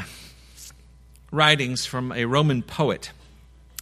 [1.32, 3.12] writings from a Roman poet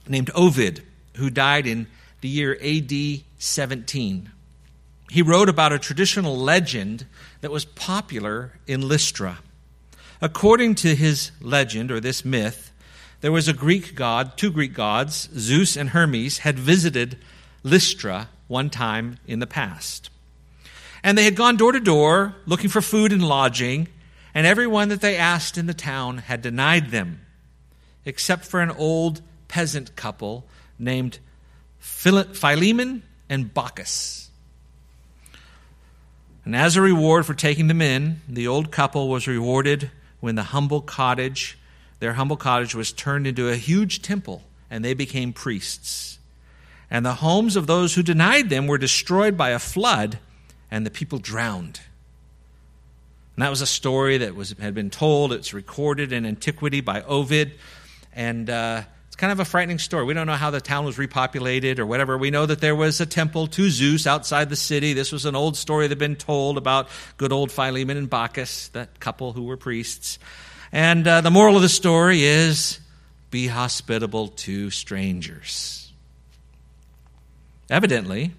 [0.08, 0.84] named Ovid,
[1.16, 1.88] who died in
[2.22, 4.32] the year AD 17.
[5.12, 7.06] He wrote about a traditional legend
[7.42, 9.40] that was popular in Lystra.
[10.22, 12.72] According to his legend, or this myth,
[13.22, 17.18] there was a Greek god, two Greek gods, Zeus and Hermes, had visited
[17.64, 20.10] Lystra one time in the past.
[21.04, 23.88] And they had gone door to door looking for food and lodging,
[24.34, 27.22] and everyone that they asked in the town had denied them,
[28.06, 30.46] except for an old peasant couple
[30.78, 31.20] named
[31.80, 34.28] Philemon and Baucis.
[36.44, 40.44] And as a reward for taking them in, the old couple was rewarded when the
[40.44, 41.58] humble cottage,
[42.00, 46.20] their humble cottage, was turned into a huge temple and they became priests.
[46.92, 50.20] And the homes of those who denied them were destroyed by a flood
[50.70, 51.82] and the people drowned.
[53.36, 55.34] And that was a story that was, had been told.
[55.34, 57.54] It's recorded in antiquity by Ovid.
[58.14, 58.84] And uh,
[59.16, 60.04] it's kind of a frightening story.
[60.04, 62.18] We don't know how the town was repopulated or whatever.
[62.18, 64.92] We know that there was a temple to Zeus outside the city.
[64.92, 68.70] This was an old story that had been told about good old Philemon and Baucis,
[68.74, 70.20] that couple who were priests.
[70.74, 72.82] And uh, the moral of the story is
[73.32, 75.94] be hospitable to strangers.
[77.70, 78.34] Evidently,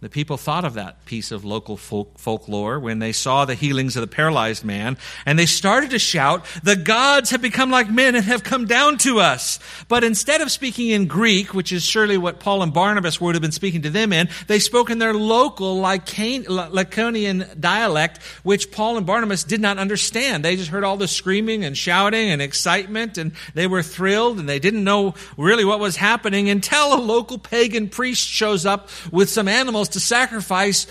[0.00, 3.96] the people thought of that piece of local folk, folklore when they saw the healings
[3.96, 8.14] of the paralyzed man, and they started to shout, The gods have become like men
[8.14, 9.58] and have come down to us.
[9.88, 13.42] But instead of speaking in Greek, which is surely what Paul and Barnabas would have
[13.42, 19.04] been speaking to them in, they spoke in their local Lycaonian dialect, which Paul and
[19.04, 20.42] Barnabas did not understand.
[20.42, 24.48] They just heard all the screaming and shouting and excitement, and they were thrilled, and
[24.48, 29.28] they didn't know really what was happening until a local pagan priest shows up with
[29.28, 30.86] some animals to sacrifice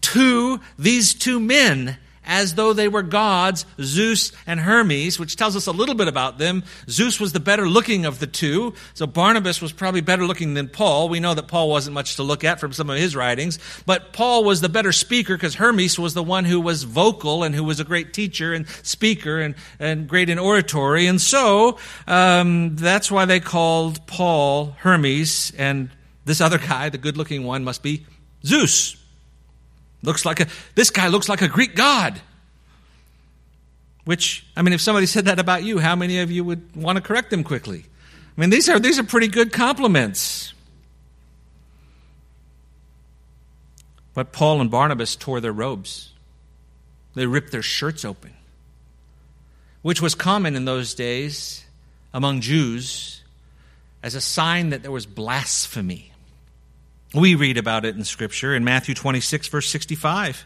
[0.00, 5.66] to these two men as though they were gods, Zeus and Hermes, which tells us
[5.66, 6.64] a little bit about them.
[6.88, 10.68] Zeus was the better looking of the two, so Barnabas was probably better looking than
[10.68, 11.08] Paul.
[11.08, 14.12] We know that Paul wasn't much to look at from some of his writings, but
[14.12, 17.64] Paul was the better speaker because Hermes was the one who was vocal and who
[17.64, 21.06] was a great teacher and speaker and, and great in oratory.
[21.06, 25.90] And so um, that's why they called Paul Hermes, and
[26.24, 28.06] this other guy, the good looking one, must be
[28.44, 28.96] Zeus.
[30.02, 32.20] Looks like a, this guy looks like a Greek god.
[34.04, 36.96] Which, I mean, if somebody said that about you, how many of you would want
[36.96, 37.86] to correct them quickly?
[38.36, 40.52] I mean, these are, these are pretty good compliments.
[44.12, 46.12] But Paul and Barnabas tore their robes,
[47.14, 48.34] they ripped their shirts open,
[49.82, 51.64] which was common in those days
[52.12, 53.22] among Jews
[54.02, 56.12] as a sign that there was blasphemy.
[57.14, 60.44] We read about it in Scripture in Matthew 26, verse 65.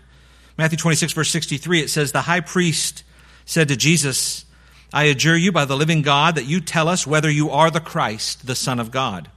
[0.58, 3.04] Matthew 26, verse 63, it says, The high priest
[3.46, 4.44] said to Jesus,
[4.92, 7.80] I adjure you by the living God that you tell us whether you are the
[7.80, 9.30] Christ, the Son of God.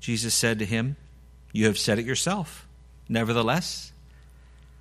[0.00, 0.96] Jesus said to him,
[1.52, 2.66] You have said it yourself.
[3.08, 3.92] Nevertheless,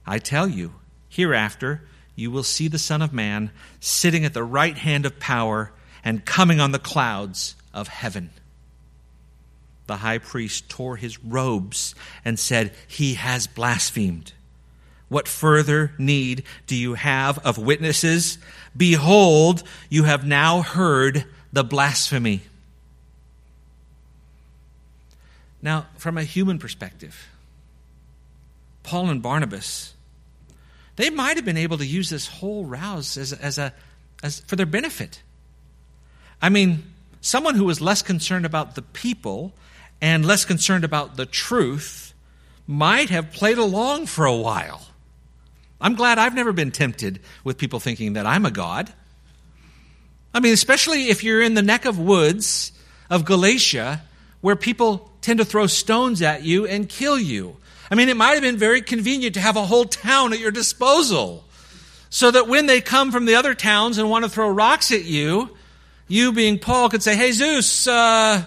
[0.07, 0.73] I tell you,
[1.07, 1.83] hereafter
[2.15, 5.71] you will see the Son of Man sitting at the right hand of power
[6.03, 8.31] and coming on the clouds of heaven
[9.89, 14.31] the high priest tore his robes and said, He has blasphemed.
[15.09, 18.37] What further need do you have of witnesses?
[18.77, 22.43] Behold, you have now heard the blasphemy.
[25.61, 27.27] Now, from a human perspective,
[28.83, 29.95] Paul and Barnabas,
[30.95, 33.73] they might have been able to use this whole rouse as, as a,
[34.21, 35.23] as, for their benefit.
[36.41, 36.83] I mean,
[37.19, 39.53] someone who was less concerned about the people
[40.01, 42.13] and less concerned about the truth
[42.67, 44.85] might have played along for a while.
[45.81, 48.91] I'm glad I've never been tempted with people thinking that I'm a God.
[50.33, 52.71] I mean, especially if you're in the neck of woods
[53.09, 54.03] of Galatia
[54.41, 57.57] where people tend to throw stones at you and kill you.
[57.91, 60.51] I mean, it might have been very convenient to have a whole town at your
[60.51, 61.43] disposal
[62.09, 65.05] so that when they come from the other towns and want to throw rocks at
[65.05, 65.55] you,
[66.07, 68.43] you being Paul could say, Hey, Zeus, uh,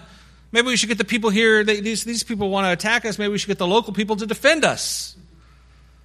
[0.53, 3.17] Maybe we should get the people here, they, these, these people want to attack us.
[3.17, 5.17] Maybe we should get the local people to defend us.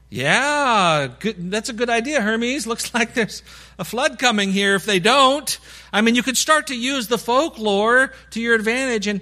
[0.08, 2.66] Yeah, good, that's a good idea, Hermes.
[2.66, 3.42] Looks like there's
[3.78, 5.58] a flood coming here if they don't.
[5.92, 9.06] I mean, you could start to use the folklore to your advantage.
[9.06, 9.20] And,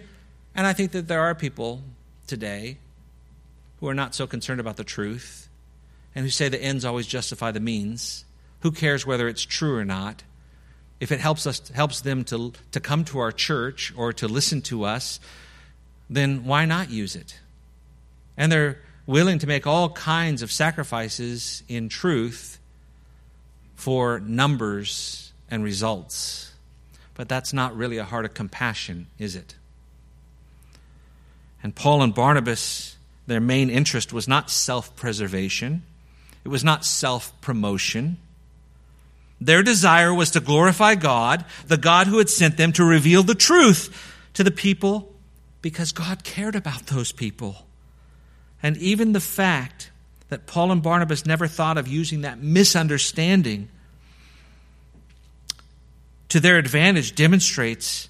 [0.54, 1.82] and I think that there are people
[2.28, 2.78] today
[3.80, 5.48] who are not so concerned about the truth
[6.14, 8.24] and who say the ends always justify the means.
[8.60, 10.22] Who cares whether it's true or not?
[10.98, 14.62] If it helps us helps them to, to come to our church or to listen
[14.62, 15.20] to us,
[16.08, 17.38] then why not use it?
[18.36, 22.58] And they're willing to make all kinds of sacrifices in truth
[23.74, 26.52] for numbers and results.
[27.14, 29.54] But that's not really a heart of compassion, is it?
[31.62, 35.82] And Paul and Barnabas, their main interest was not self preservation,
[36.44, 38.18] it was not self promotion.
[39.40, 43.34] Their desire was to glorify God, the God who had sent them to reveal the
[43.34, 45.14] truth to the people
[45.60, 47.66] because God cared about those people.
[48.62, 49.90] And even the fact
[50.28, 53.68] that Paul and Barnabas never thought of using that misunderstanding
[56.28, 58.08] to their advantage demonstrates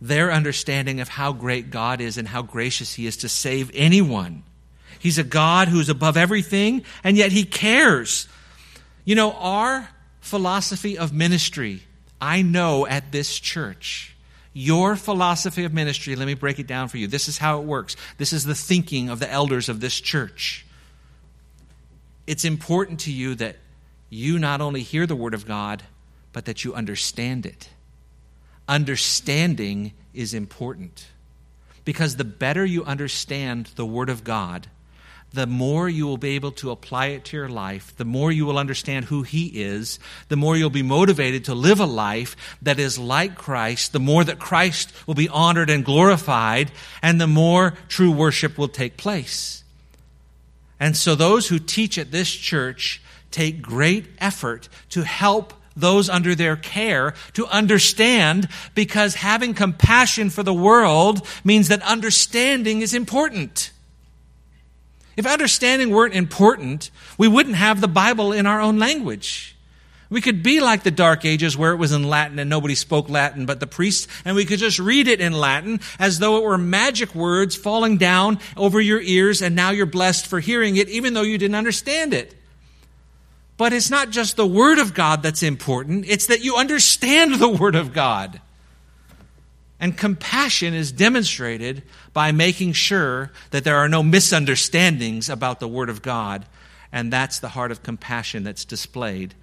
[0.00, 4.42] their understanding of how great God is and how gracious He is to save anyone.
[4.98, 8.28] He's a God who's above everything, and yet He cares.
[9.04, 9.88] You know, our
[10.24, 11.82] philosophy of ministry,
[12.18, 14.16] I know at this church,
[14.54, 17.06] your philosophy of ministry, let me break it down for you.
[17.06, 17.94] This is how it works.
[18.16, 20.64] This is the thinking of the elders of this church.
[22.26, 23.56] It's important to you that
[24.08, 25.82] you not only hear the Word of God,
[26.32, 27.68] but that you understand it.
[28.66, 31.06] Understanding is important
[31.84, 34.68] because the better you understand the Word of God,
[35.34, 38.46] the more you will be able to apply it to your life, the more you
[38.46, 42.78] will understand who He is, the more you'll be motivated to live a life that
[42.78, 46.70] is like Christ, the more that Christ will be honored and glorified,
[47.02, 49.64] and the more true worship will take place.
[50.78, 56.36] And so, those who teach at this church take great effort to help those under
[56.36, 63.72] their care to understand because having compassion for the world means that understanding is important.
[65.16, 69.54] If understanding weren't important, we wouldn't have the Bible in our own language.
[70.10, 73.08] We could be like the Dark Ages where it was in Latin and nobody spoke
[73.08, 76.44] Latin but the priests, and we could just read it in Latin as though it
[76.44, 80.88] were magic words falling down over your ears, and now you're blessed for hearing it,
[80.88, 82.34] even though you didn't understand it.
[83.56, 87.48] But it's not just the Word of God that's important, it's that you understand the
[87.48, 88.40] Word of God.
[89.84, 91.82] And compassion is demonstrated
[92.14, 96.46] by making sure that there are no misunderstandings about the Word of God.
[96.90, 99.34] And that's the heart of compassion that's displayed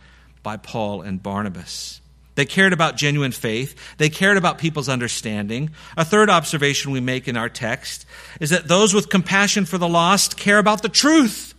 [0.41, 2.01] by Paul and Barnabas.
[2.33, 3.75] They cared about genuine faith.
[3.99, 5.69] They cared about people's understanding.
[5.95, 8.07] A third observation we make in our text
[8.39, 11.53] is that those with compassion for the lost care about the truth.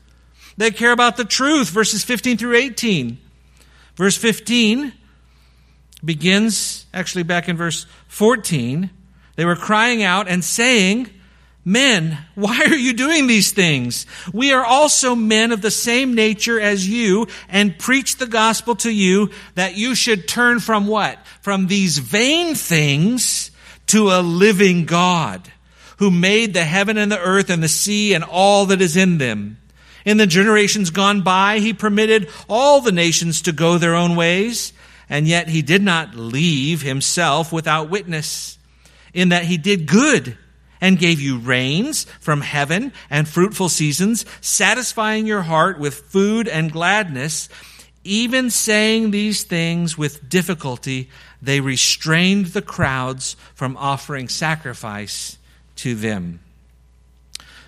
[0.56, 3.16] They care about the truth, verses 15 through 18.
[3.94, 4.92] Verse 15
[6.04, 8.90] begins, actually, back in verse 14.
[9.36, 11.10] They were crying out and saying,
[11.64, 14.06] Men, why are you doing these things?
[14.32, 18.90] We are also men of the same nature as you and preach the gospel to
[18.90, 21.24] you that you should turn from what?
[21.40, 23.52] From these vain things
[23.88, 25.52] to a living God
[25.98, 29.18] who made the heaven and the earth and the sea and all that is in
[29.18, 29.58] them
[30.04, 34.72] in the generations gone by, he permitted all the nations to go their own ways,
[35.12, 38.56] and yet he did not leave himself without witness,
[39.12, 40.38] in that he did good
[40.80, 46.72] and gave you rains from heaven and fruitful seasons, satisfying your heart with food and
[46.72, 47.50] gladness.
[48.04, 51.10] Even saying these things with difficulty,
[51.42, 55.36] they restrained the crowds from offering sacrifice
[55.76, 56.40] to them.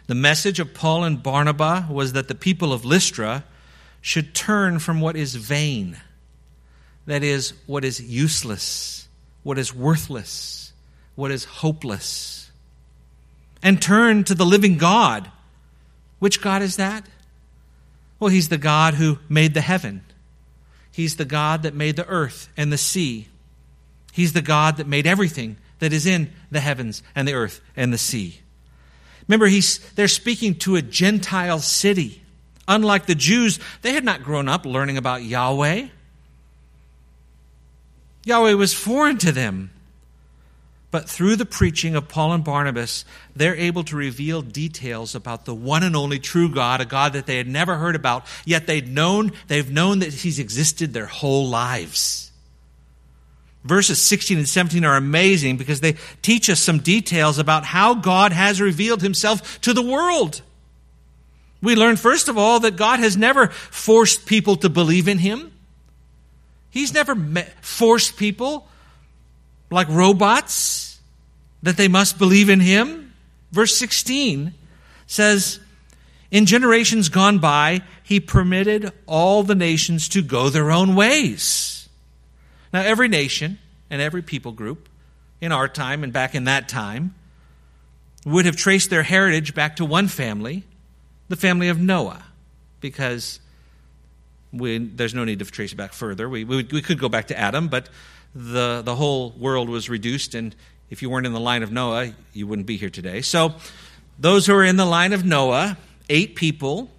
[0.07, 3.45] The message of Paul and Barnabas was that the people of Lystra
[4.01, 5.99] should turn from what is vain,
[7.07, 9.09] that is, what is useless,
[9.43, 10.73] what is worthless,
[11.15, 12.51] what is hopeless,
[13.63, 15.31] and turn to the living God.
[16.19, 17.07] Which God is that?
[18.19, 20.03] Well, He's the God who made the heaven.
[20.93, 23.29] He's the God that made the earth and the sea.
[24.13, 27.93] He's the God that made everything that is in the heavens and the earth and
[27.93, 28.41] the sea.
[29.27, 32.23] Remember, he's, they're speaking to a Gentile city.
[32.69, 35.89] Unlike the Jews, they had not grown up learning about Yahweh.
[38.25, 39.71] Yahweh was foreign to them.
[40.91, 43.05] But through the preaching of Paul and Barnabas,
[43.35, 47.27] they're able to reveal details about the one and only true God, a God that
[47.27, 51.49] they had never heard about, yet they'd known, they've known that He's existed their whole
[51.49, 52.31] lives.
[53.65, 58.33] Verses 16 and 17 are amazing because they teach us some details about how God
[58.33, 60.43] has revealed himself to the world.
[61.63, 65.51] We learn, first of all, that God has never forced people to believe in him.
[66.75, 67.15] He's never
[67.61, 68.67] forced people
[69.71, 70.99] like robots
[71.63, 73.15] that they must believe in him.
[73.53, 74.53] Verse 16
[75.07, 75.61] says,
[76.33, 81.89] In generations gone by, he permitted all the nations to go their own ways.
[82.73, 84.89] Now, every nation and every people group
[85.41, 87.15] in our time and back in that time
[88.27, 90.65] would have traced their heritage back to one family,
[91.29, 92.25] the family of Noah,
[92.81, 93.39] because
[94.55, 96.29] we, there's no need to trace it back further.
[96.29, 97.89] We, we, we could go back to Adam, but
[98.35, 100.55] the, the whole world was reduced, and
[100.91, 103.21] if you weren't in the line of Noah, you wouldn't be here today.
[103.21, 103.55] So,
[104.19, 105.77] those who are in the line of Noah,
[106.09, 106.91] eight people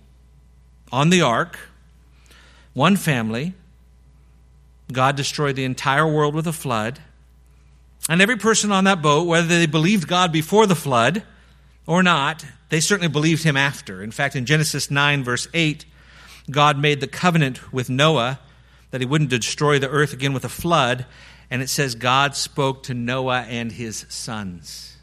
[0.91, 1.57] on the ark,
[2.73, 3.53] one family,
[4.91, 6.99] God destroyed the entire world with a flood.
[8.09, 11.23] And every person on that boat, whether they believed God before the flood
[11.87, 14.03] or not, they certainly believed him after.
[14.03, 15.85] In fact, in Genesis 9, verse 8,
[16.49, 18.39] God made the covenant with Noah
[18.91, 21.05] that he wouldn't destroy the earth again with a flood.
[21.49, 24.97] And it says, God spoke to Noah and his sons.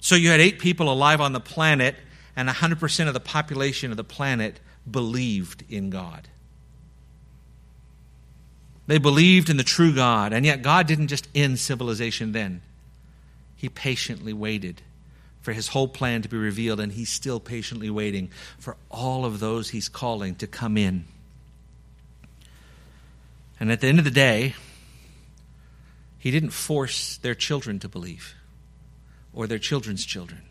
[0.00, 1.96] So you had eight people alive on the planet,
[2.36, 6.28] and 100% of the population of the planet believed in God.
[8.86, 12.62] They believed in the true God, and yet God didn't just end civilization then.
[13.56, 14.82] He patiently waited
[15.46, 18.28] for his whole plan to be revealed, and he's still patiently waiting
[18.58, 21.04] for all of those he's calling to come in.
[23.60, 24.56] And at the end of the day,
[26.18, 28.34] he didn't force their children to believe
[29.32, 30.42] or their children's children.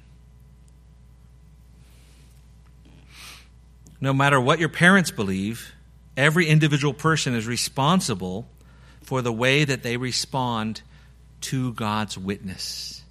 [4.00, 5.74] No matter what your parents believe,
[6.16, 8.48] every individual person is responsible
[9.02, 10.84] for the way that they respond
[11.42, 13.04] to God's witness.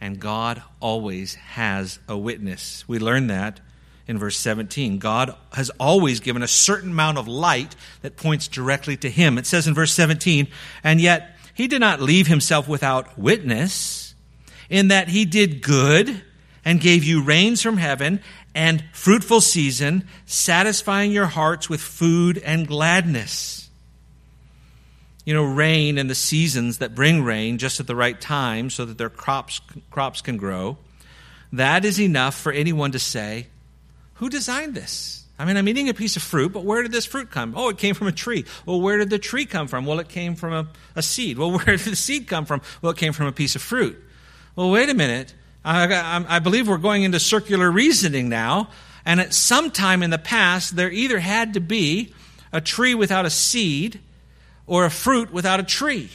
[0.00, 2.86] And God always has a witness.
[2.86, 3.60] We learn that
[4.06, 4.98] in verse 17.
[4.98, 9.38] God has always given a certain amount of light that points directly to Him.
[9.38, 10.48] It says in verse 17,
[10.84, 14.08] and yet He did not leave Himself without witness
[14.68, 16.22] in that he did good
[16.64, 18.20] and gave you rains from heaven
[18.54, 23.57] and fruitful season, satisfying your hearts with food and gladness.
[25.28, 28.86] You know, rain and the seasons that bring rain just at the right time so
[28.86, 29.60] that their crops,
[29.90, 30.78] crops can grow,
[31.52, 33.48] that is enough for anyone to say,
[34.14, 35.24] Who designed this?
[35.38, 37.52] I mean, I'm eating a piece of fruit, but where did this fruit come?
[37.56, 38.46] Oh, it came from a tree.
[38.64, 39.84] Well, where did the tree come from?
[39.84, 40.66] Well, it came from a,
[40.96, 41.38] a seed.
[41.38, 42.62] Well, where did the seed come from?
[42.80, 44.02] Well, it came from a piece of fruit
[44.58, 45.34] well, wait a minute.
[45.64, 48.70] I, I, believe we're going into circular reasoning now.
[49.04, 52.12] And at some time in the past, there either had to be
[52.52, 54.00] a tree without a seed
[54.68, 56.10] or a fruit without a tree.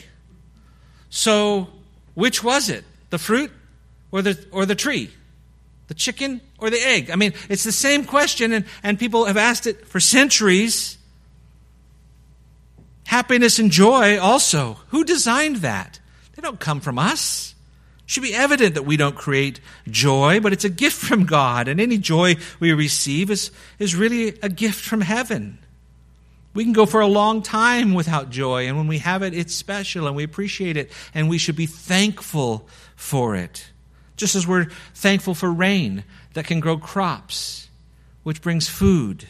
[1.10, 1.68] So,
[2.14, 2.86] which was it?
[3.10, 3.52] The fruit
[4.12, 5.10] or the, or the tree?
[5.88, 7.12] The chicken or the egg?
[7.12, 10.98] I mean, it's the same question, and, and people have asked it for centuries.
[13.06, 14.78] Happiness and joy also.
[14.90, 16.00] Who designed that?
[16.36, 17.54] They don't come from us
[18.06, 21.68] It should be evident that we don't create joy, but it's a gift from God,
[21.68, 25.60] and any joy we receive is, is really a gift from heaven.
[26.54, 29.56] We can go for a long time without joy, and when we have it, it's
[29.56, 33.72] special, and we appreciate it, and we should be thankful for it.
[34.18, 37.68] Just as we're thankful for rain that can grow crops,
[38.22, 39.28] which brings food.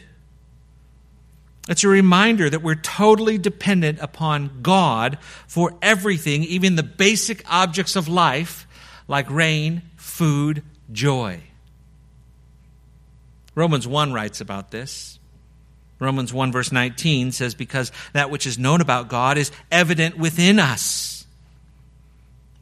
[1.66, 5.16] It's a reminder that we're totally dependent upon God
[5.46, 8.66] for everything, even the basic objects of life,
[9.08, 10.62] like rain, food,
[10.92, 11.40] joy.
[13.54, 15.13] Romans 1 writes about this.
[16.04, 20.58] Romans 1, verse 19 says, Because that which is known about God is evident within
[20.58, 21.14] us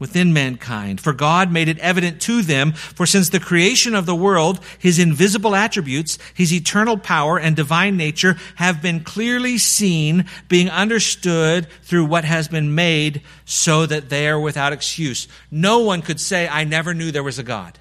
[0.03, 1.01] within mankind.
[1.01, 4.99] For God made it evident to them, for since the creation of the world, his
[4.99, 12.07] invisible attributes, his eternal power and divine nature have been clearly seen, being understood through
[12.07, 15.29] what has been made, so that they are without excuse.
[15.53, 17.79] No one could say, I never knew there was a God.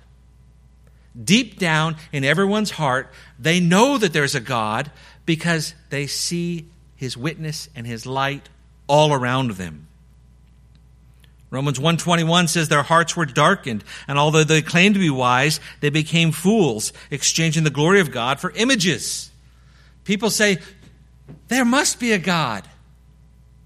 [1.21, 4.91] Deep down in everyone's heart, they know that there's a God
[5.31, 6.65] because they see
[6.97, 8.49] his witness and his light
[8.85, 9.87] all around them.
[11.49, 15.89] Romans 121 says their hearts were darkened, and although they claimed to be wise, they
[15.89, 19.31] became fools, exchanging the glory of God for images.
[20.03, 20.57] People say,
[21.47, 22.67] there must be a God.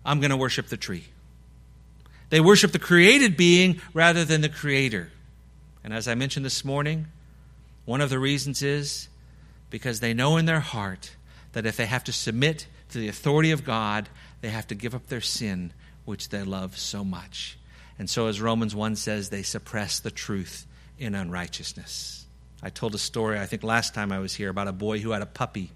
[0.05, 1.05] I'm going to worship the tree.
[2.29, 5.09] They worship the created being rather than the creator.
[5.83, 7.07] And as I mentioned this morning,
[7.85, 9.09] one of the reasons is
[9.71, 11.15] because they know in their heart
[11.55, 14.09] that if they have to submit to the authority of God,
[14.41, 15.71] they have to give up their sin,
[16.03, 17.57] which they love so much.
[17.97, 20.67] And so, as Romans 1 says, they suppress the truth
[20.99, 22.25] in unrighteousness.
[22.61, 25.11] I told a story, I think last time I was here, about a boy who
[25.11, 25.71] had a puppy.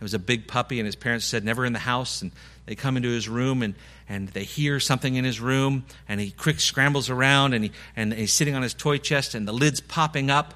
[0.00, 2.20] It was a big puppy, and his parents said, never in the house.
[2.20, 2.32] And
[2.66, 3.76] they come into his room, and,
[4.08, 8.12] and they hear something in his room, and he quick scrambles around, and, he, and
[8.12, 10.52] he's sitting on his toy chest, and the lid's popping up.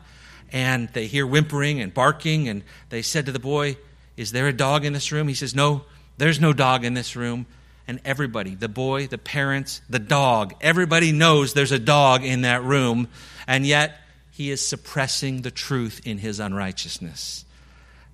[0.53, 3.77] and they hear whimpering and barking, and they said to the boy,
[4.17, 5.29] Is there a dog in this room?
[5.29, 5.83] He says, No,
[6.19, 7.47] there's no dog in this room.
[7.89, 12.65] And everybody, the boy, the parents, the dog, everybody knows there's a dog in that
[12.65, 13.07] room,
[13.47, 14.01] and yet
[14.33, 17.45] he is suppressing the truth in his unrighteousness.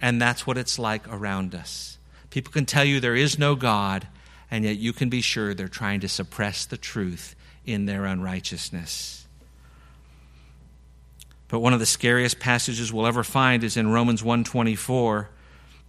[0.01, 1.97] And that's what it's like around us.
[2.29, 4.07] People can tell you there is no God,
[4.51, 7.35] and yet you can be sure they're trying to suppress the truth
[7.65, 9.27] in their unrighteousness.
[11.49, 15.31] But one of the scariest passages we'll ever find is in Romans 124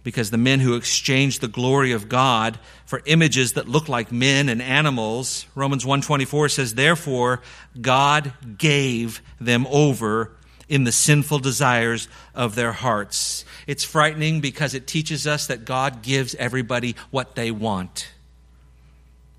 [0.04, 4.48] because the men who exchanged the glory of God for images that look like men
[4.48, 7.42] and animals Romans 124 says therefore
[7.80, 10.30] God gave them over
[10.68, 13.44] in the sinful desires of their hearts.
[13.66, 18.08] It's frightening because it teaches us that God gives everybody what they want.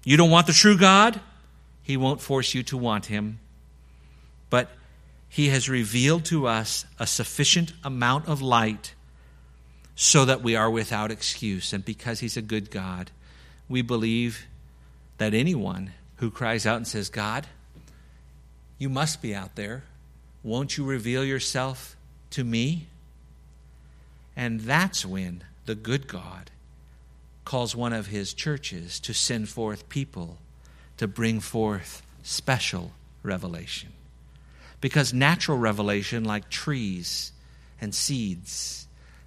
[0.04, 1.20] You don't want the true God?
[1.82, 3.40] He won't force you to want him.
[4.50, 4.70] But
[5.30, 8.94] he has revealed to us a sufficient amount of light
[9.96, 11.74] so that we are without excuse.
[11.74, 13.12] And because He's a good God,
[13.70, 14.46] we believe
[15.18, 17.48] that anyone who cries out and says, God,
[18.78, 19.84] you must be out there.
[20.44, 21.96] Won't you reveal yourself
[22.32, 22.88] to me?
[24.36, 26.52] And that's when the good God
[27.46, 30.38] calls one of his churches to send forth people
[30.98, 32.92] to bring forth special
[33.24, 33.90] revelation.
[34.82, 37.32] Because natural revelation, like trees
[37.80, 38.85] and seeds,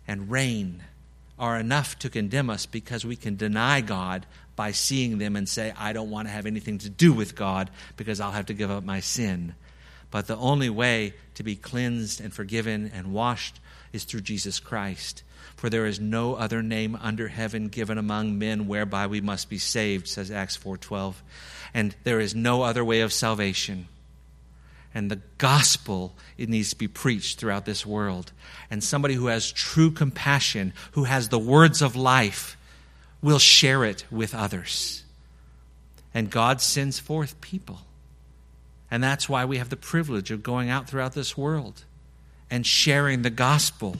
[0.08, 0.82] and rain
[1.38, 5.72] are enough to condemn us because we can deny God by seeing them and say,
[5.78, 8.72] I don't want to have anything to do with God because I'll have to give
[8.72, 9.54] up my sin.
[10.10, 13.60] But the only way to be cleansed and forgiven and washed
[13.92, 15.22] is through Jesus Christ.
[15.54, 19.58] For there is no other name under heaven given among men whereby we must be
[19.58, 21.22] saved, says Acts 4:12.
[21.74, 23.86] And there is no other way of salvation
[24.98, 28.32] and the gospel it needs to be preached throughout this world.
[28.68, 32.56] And somebody who has true compassion who has the words of life
[33.22, 35.04] will share it with others.
[36.12, 37.78] And god sends forth people.
[38.90, 41.84] And that's why we have the privilege of going out throughout this world
[42.50, 43.98] and sharing the gospel.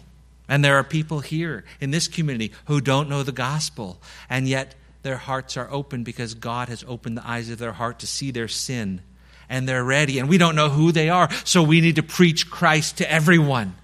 [0.48, 4.74] And there are people here in this community who don't know the gospel and yet
[5.02, 8.32] their hearts are open because god has opened the eyes of their heart to see
[8.32, 9.00] their sin
[9.48, 12.50] and they're ready, and we don't know who they are, so we need to preach
[12.50, 13.74] Christ to everyone.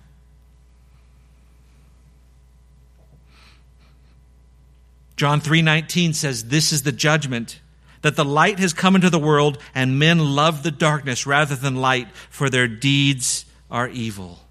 [5.17, 7.61] John 3:19 says this is the judgment
[8.03, 11.77] that the light has come into the world and men love the darkness rather than
[11.77, 14.45] light for their deeds are evil.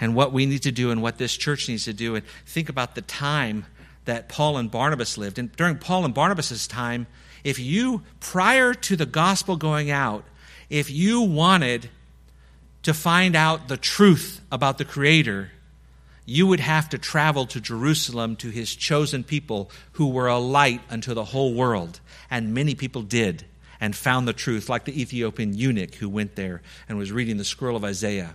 [0.00, 2.68] And what we need to do and what this church needs to do and think
[2.68, 3.66] about the time
[4.04, 5.38] that Paul and Barnabas lived.
[5.38, 7.06] And during Paul and Barnabas' time,
[7.46, 10.24] if you, prior to the gospel going out,
[10.68, 11.88] if you wanted
[12.82, 15.52] to find out the truth about the Creator,
[16.24, 20.80] you would have to travel to Jerusalem to his chosen people who were a light
[20.90, 22.00] unto the whole world.
[22.28, 23.44] And many people did
[23.80, 27.44] and found the truth, like the Ethiopian eunuch who went there and was reading the
[27.44, 28.34] scroll of Isaiah.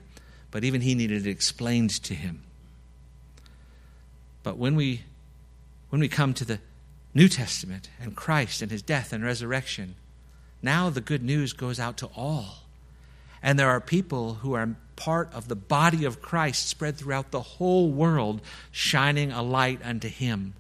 [0.51, 2.43] But even he needed it explained to him.
[4.41, 5.01] But when we,
[5.89, 6.59] when we come to the
[7.13, 9.95] New Testament and Christ and his death and resurrection,
[10.61, 12.63] now the good news goes out to all.
[13.43, 17.41] And there are people who are part of the body of Christ spread throughout the
[17.41, 18.41] whole world,
[18.71, 20.53] shining a light unto him,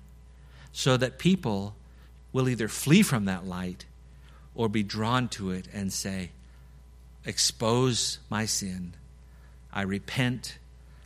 [0.73, 1.75] so that people
[2.33, 3.85] will either flee from that light
[4.55, 6.31] or be drawn to it and say,
[7.23, 8.95] Expose my sin.
[9.71, 10.57] I repent.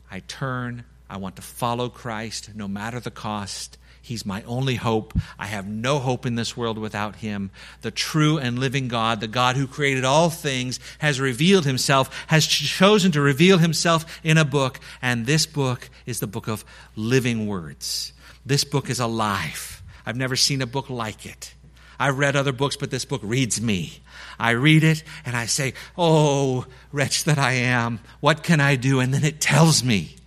[0.09, 0.85] I turn.
[1.09, 3.77] I want to follow Christ no matter the cost.
[4.05, 5.15] He's my only hope.
[5.39, 7.49] I have no hope in this world without Him.
[7.81, 12.45] The true and living God, the God who created all things, has revealed Himself, has
[12.45, 16.63] chosen to reveal Himself in a book, and this book is the book of
[16.95, 18.13] living words.
[18.45, 19.81] This book is alive.
[20.05, 21.55] I've never seen a book like it.
[21.99, 24.03] I've read other books, but this book reads me.
[24.37, 28.99] I read it and I say, Oh, wretch that I am, what can I do?
[28.99, 30.17] And then it tells me.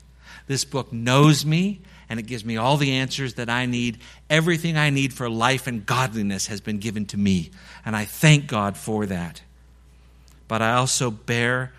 [0.49, 3.99] This book knows me and it gives me all the answers that I need.
[4.31, 7.51] Everything I need for life and godliness has been given to me,
[7.85, 9.43] and I thank God for that.
[10.47, 11.73] But I also bear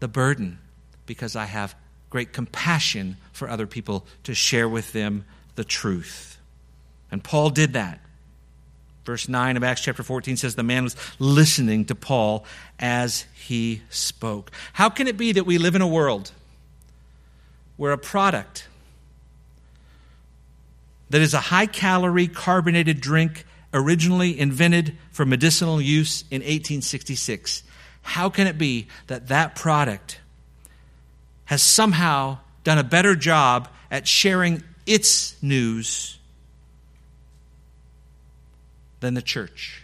[0.00, 0.58] the burden
[1.06, 1.74] because I have
[2.10, 5.24] great compassion for other people to share with them
[5.56, 6.38] the truth.
[7.10, 8.00] And Paul did that.
[9.04, 12.44] Verse 9 of Acts chapter 14 says the man was listening to Paul
[12.78, 14.50] as he spoke.
[14.72, 16.32] How can it be that we live in a world
[17.76, 18.66] where a product
[21.10, 27.62] that is a high calorie carbonated drink originally invented for medicinal use in 1866.
[28.02, 30.20] How can it be that that product
[31.46, 36.18] has somehow done a better job at sharing its news
[39.00, 39.82] than the church?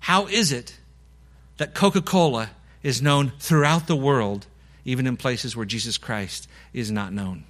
[0.00, 0.76] How is it
[1.56, 2.50] that Coca Cola
[2.82, 4.46] is known throughout the world,
[4.84, 7.44] even in places where Jesus Christ is not known?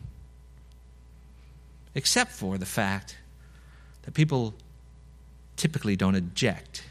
[1.97, 3.17] Except for the fact
[4.03, 4.55] that people
[5.57, 6.85] typically don't object,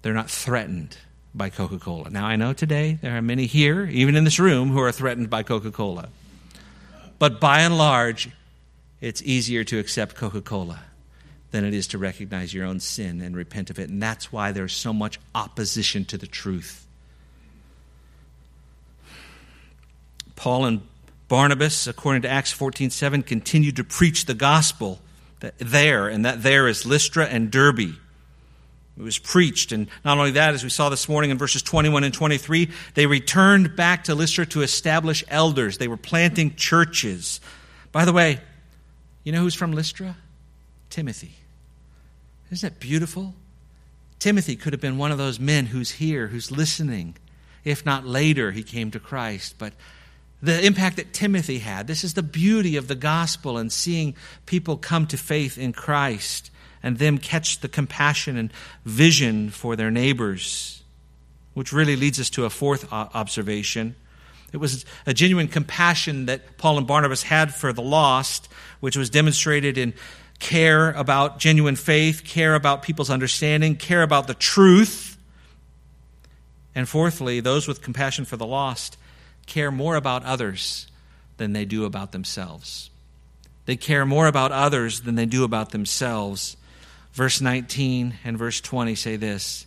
[0.00, 0.96] they're not threatened
[1.34, 2.08] by Coca Cola.
[2.08, 5.28] Now, I know today there are many here, even in this room, who are threatened
[5.28, 6.08] by Coca Cola.
[7.18, 8.30] But by and large,
[9.02, 10.80] it's easier to accept Coca Cola
[11.50, 13.90] than it is to recognize your own sin and repent of it.
[13.90, 16.86] And that's why there's so much opposition to the truth.
[20.34, 20.80] Paul and
[21.28, 25.00] Barnabas, according to Acts 14:7, continued to preach the gospel
[25.58, 27.96] there, and that there is Lystra and Derbe.
[28.96, 29.72] It was preached.
[29.72, 33.06] And not only that, as we saw this morning in verses 21 and 23, they
[33.06, 35.78] returned back to Lystra to establish elders.
[35.78, 37.40] They were planting churches.
[37.90, 38.40] By the way,
[39.24, 40.16] you know who's from Lystra?
[40.90, 41.34] Timothy.
[42.50, 43.34] Isn't that beautiful?
[44.20, 47.16] Timothy could have been one of those men who's here, who's listening.
[47.64, 49.56] If not later, he came to Christ.
[49.58, 49.72] But
[50.44, 54.14] the impact that Timothy had, this is the beauty of the gospel and seeing
[54.44, 56.50] people come to faith in Christ
[56.82, 58.52] and them catch the compassion and
[58.84, 60.82] vision for their neighbors.
[61.54, 63.96] Which really leads us to a fourth observation.
[64.52, 68.48] It was a genuine compassion that Paul and Barnabas had for the lost,
[68.80, 69.94] which was demonstrated in
[70.40, 75.16] care about genuine faith, care about people's understanding, care about the truth.
[76.74, 78.98] And fourthly, those with compassion for the lost
[79.46, 80.86] care more about others
[81.36, 82.90] than they do about themselves.
[83.66, 86.56] They care more about others than they do about themselves.
[87.12, 89.66] Verse 19 and verse 20 say this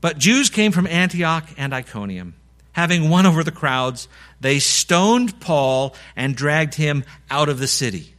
[0.00, 2.34] But Jews came from Antioch and Iconium.
[2.72, 4.08] Having won over the crowds,
[4.40, 8.14] they stoned Paul and dragged him out of the city.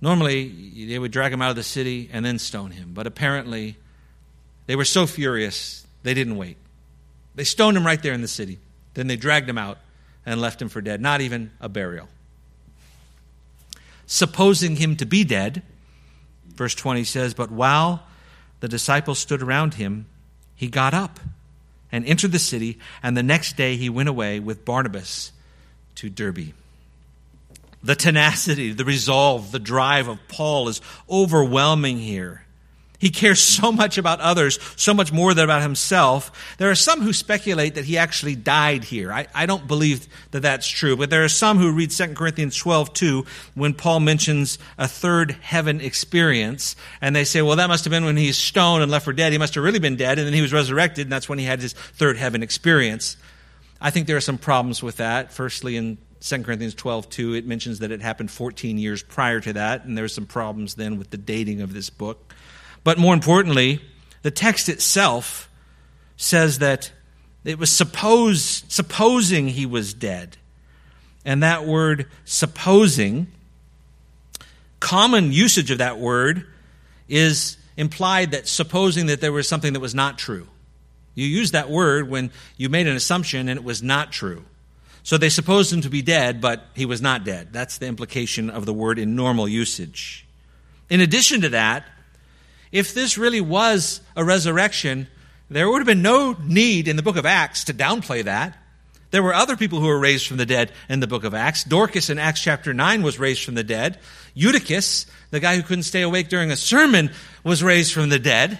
[0.00, 3.76] Normally, they would drag him out of the city and then stone him, but apparently,
[4.66, 6.56] they were so furious, they didn't wait.
[7.34, 8.58] They stoned him right there in the city.
[8.94, 9.78] Then they dragged him out
[10.26, 12.08] and left him for dead, not even a burial.
[14.06, 15.62] Supposing him to be dead,
[16.60, 18.02] Verse 20 says, But while
[18.60, 20.04] the disciples stood around him,
[20.54, 21.18] he got up
[21.90, 25.32] and entered the city, and the next day he went away with Barnabas
[25.94, 26.52] to Derbe.
[27.82, 32.44] The tenacity, the resolve, the drive of Paul is overwhelming here.
[33.00, 36.54] He cares so much about others, so much more than about himself.
[36.58, 39.10] There are some who speculate that he actually died here.
[39.10, 42.56] I, I don't believe that that's true, but there are some who read 2 Corinthians
[42.58, 43.24] 12 2
[43.54, 48.04] when Paul mentions a third heaven experience, and they say, well, that must have been
[48.04, 49.32] when he's stoned and left for dead.
[49.32, 51.46] He must have really been dead, and then he was resurrected, and that's when he
[51.46, 53.16] had his third heaven experience.
[53.80, 55.32] I think there are some problems with that.
[55.32, 59.54] Firstly, in 2 Corinthians 12 2, it mentions that it happened 14 years prior to
[59.54, 62.34] that, and there's some problems then with the dating of this book.
[62.84, 63.80] But more importantly,
[64.22, 65.50] the text itself
[66.16, 66.92] says that
[67.44, 70.36] it was supposing he was dead.
[71.24, 73.28] And that word supposing,
[74.78, 76.46] common usage of that word
[77.08, 80.46] is implied that supposing that there was something that was not true.
[81.14, 84.44] You use that word when you made an assumption and it was not true.
[85.02, 87.52] So they supposed him to be dead, but he was not dead.
[87.52, 90.26] That's the implication of the word in normal usage.
[90.90, 91.86] In addition to that,
[92.72, 95.08] if this really was a resurrection,
[95.48, 98.56] there would have been no need in the book of Acts to downplay that.
[99.10, 101.64] There were other people who were raised from the dead in the book of Acts.
[101.64, 103.98] Dorcas in Acts chapter 9 was raised from the dead.
[104.34, 107.10] Eutychus, the guy who couldn't stay awake during a sermon,
[107.42, 108.58] was raised from the dead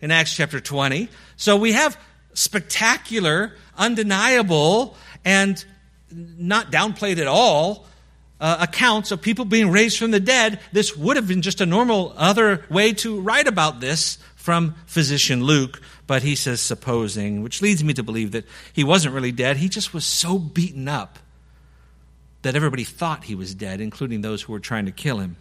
[0.00, 1.10] in Acts chapter 20.
[1.36, 1.98] So we have
[2.32, 4.96] spectacular, undeniable,
[5.26, 5.62] and
[6.10, 7.86] not downplayed at all
[8.42, 11.66] uh, accounts of people being raised from the dead, this would have been just a
[11.66, 17.62] normal other way to write about this from physician Luke, but he says supposing, which
[17.62, 19.58] leads me to believe that he wasn't really dead.
[19.58, 21.20] He just was so beaten up
[22.42, 25.36] that everybody thought he was dead, including those who were trying to kill him.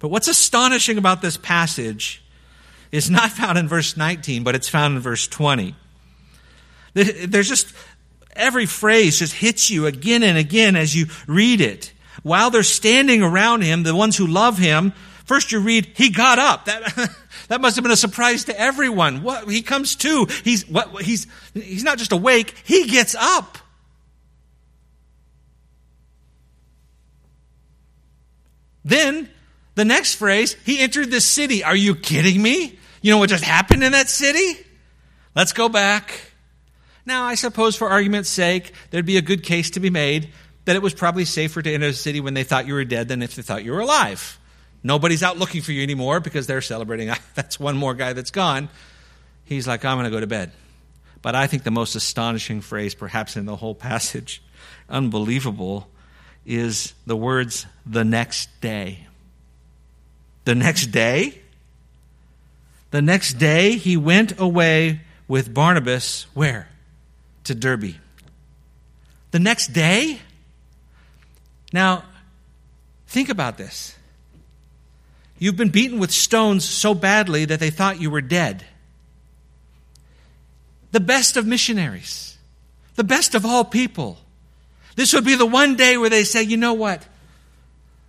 [0.00, 2.24] But what's astonishing about this passage
[2.90, 5.76] is not found in verse 19, but it's found in verse 20.
[6.94, 7.72] There's just
[8.34, 11.92] every phrase just hits you again and again as you read it.
[12.22, 14.92] While they're standing around him, the ones who love him,
[15.24, 16.66] first you read, he got up.
[16.66, 17.16] That,
[17.48, 19.22] that must have been a surprise to everyone.
[19.22, 20.26] What, he comes to.
[20.44, 23.58] He's, what, he's, he's not just awake, he gets up.
[28.84, 29.28] Then,
[29.76, 31.62] the next phrase, he entered the city.
[31.62, 32.78] Are you kidding me?
[33.00, 34.64] You know what just happened in that city?
[35.34, 36.31] Let's go back
[37.04, 40.28] Now, I suppose for argument's sake, there'd be a good case to be made
[40.64, 43.08] that it was probably safer to enter a city when they thought you were dead
[43.08, 44.38] than if they thought you were alive.
[44.84, 47.12] Nobody's out looking for you anymore because they're celebrating.
[47.34, 48.68] That's one more guy that's gone.
[49.44, 50.52] He's like, I'm going to go to bed.
[51.20, 54.42] But I think the most astonishing phrase, perhaps in the whole passage,
[54.88, 55.88] unbelievable,
[56.44, 59.06] is the words, the next day.
[60.44, 61.40] The next day?
[62.90, 66.68] The next day, he went away with Barnabas, where?
[67.44, 67.94] To Derbe.
[69.30, 70.20] The next day?
[71.72, 72.04] Now,
[73.06, 73.96] think about this.
[75.38, 78.64] You've been beaten with stones so badly that they thought you were dead.
[80.92, 82.36] The best of missionaries,
[82.94, 84.18] the best of all people.
[84.94, 87.04] This would be the one day where they say, you know what?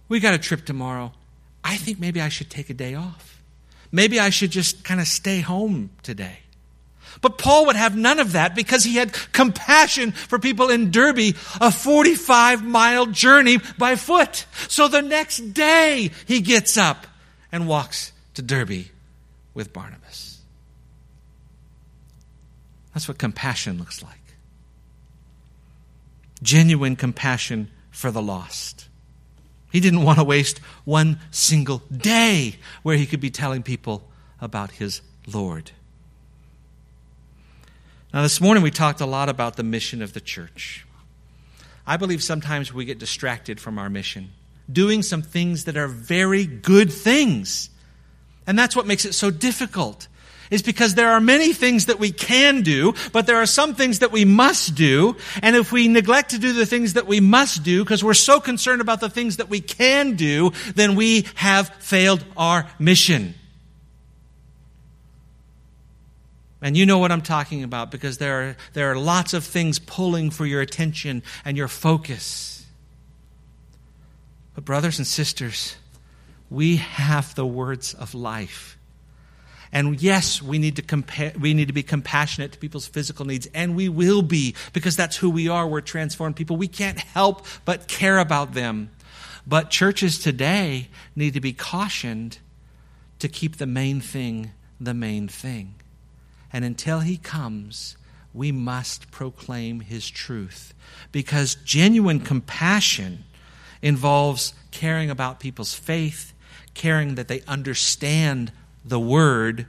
[0.09, 1.13] We got a trip tomorrow.
[1.63, 3.41] I think maybe I should take a day off.
[3.91, 6.42] Maybe I should just kind of stay home today.
[7.21, 11.35] But Paul would have none of that because he had compassion for people in Derbe,
[11.61, 14.45] a 45 mile journey by foot.
[14.67, 17.07] So the next day he gets up
[17.51, 18.85] and walks to Derbe
[19.53, 20.39] with Barnabas.
[22.93, 24.23] That's what compassion looks like
[26.43, 28.87] genuine compassion for the lost.
[29.71, 34.07] He didn't want to waste one single day where he could be telling people
[34.39, 35.71] about his Lord.
[38.13, 40.85] Now, this morning we talked a lot about the mission of the church.
[41.87, 44.29] I believe sometimes we get distracted from our mission,
[44.71, 47.71] doing some things that are very good things.
[48.45, 50.07] And that's what makes it so difficult
[50.51, 53.99] is because there are many things that we can do, but there are some things
[53.99, 55.17] that we must do.
[55.41, 58.39] And if we neglect to do the things that we must do because we're so
[58.39, 63.33] concerned about the things that we can do, then we have failed our mission.
[66.63, 69.79] And you know what I'm talking about because there are, there are lots of things
[69.79, 72.65] pulling for your attention and your focus.
[74.55, 75.75] But, brothers and sisters,
[76.49, 78.77] we have the words of life.
[79.73, 83.47] And yes, we need to compare, we need to be compassionate to people's physical needs,
[83.53, 85.67] and we will be because that's who we are.
[85.67, 86.55] We're transformed people.
[86.55, 88.91] We can't help but care about them.
[89.45, 92.37] But churches today need to be cautioned
[93.19, 95.75] to keep the main thing the main thing.
[96.53, 97.97] And until he comes,
[98.33, 100.73] we must proclaim his truth
[101.11, 103.25] because genuine compassion
[103.81, 106.33] involves caring about people's faith,
[106.73, 108.51] caring that they understand
[108.85, 109.67] the Word,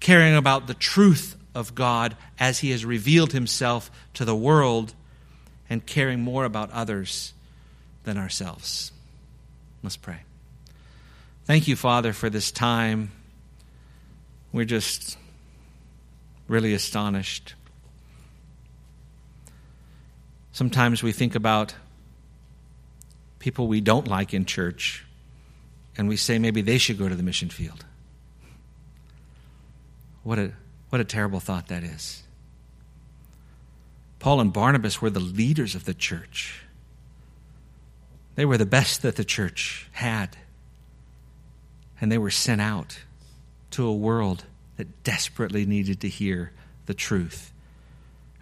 [0.00, 4.94] caring about the truth of God as He has revealed Himself to the world,
[5.68, 7.32] and caring more about others
[8.04, 8.92] than ourselves.
[9.82, 10.20] Let's pray.
[11.44, 13.10] Thank you, Father, for this time.
[14.52, 15.16] We're just
[16.52, 17.54] really astonished.
[20.52, 21.74] Sometimes we think about
[23.38, 25.06] people we don't like in church,
[25.96, 27.86] and we say maybe they should go to the mission field.
[30.22, 30.52] What a,
[30.90, 32.22] what a terrible thought that is.
[34.18, 36.62] Paul and Barnabas were the leaders of the church.
[38.36, 40.36] They were the best that the church had.
[42.00, 42.98] And they were sent out
[43.72, 44.44] to a world
[44.82, 46.52] that desperately needed to hear
[46.86, 47.52] the truth.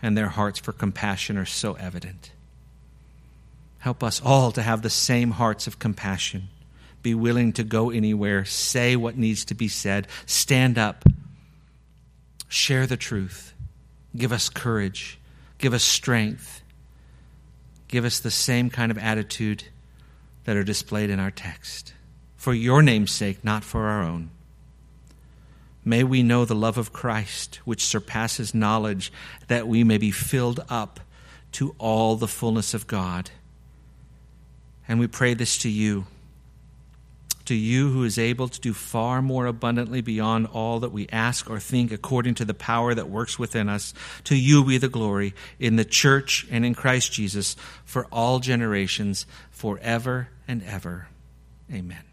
[0.02, 2.32] And their hearts for compassion are so evident.
[3.78, 6.48] Help us all to have the same hearts of compassion,
[7.02, 11.04] be willing to go anywhere, say what needs to be said, stand up
[12.50, 13.54] Share the truth.
[14.16, 15.20] Give us courage.
[15.58, 16.62] Give us strength.
[17.86, 19.64] Give us the same kind of attitude
[20.44, 21.94] that are displayed in our text.
[22.36, 24.30] For your name's sake, not for our own.
[25.84, 29.12] May we know the love of Christ, which surpasses knowledge,
[29.48, 31.00] that we may be filled up
[31.52, 33.30] to all the fullness of God.
[34.86, 36.06] And we pray this to you
[37.50, 41.50] to you who is able to do far more abundantly beyond all that we ask
[41.50, 43.92] or think according to the power that works within us.
[44.24, 49.26] To you be the glory in the church and in Christ Jesus for all generations,
[49.50, 51.08] forever and ever.
[51.72, 52.09] Amen.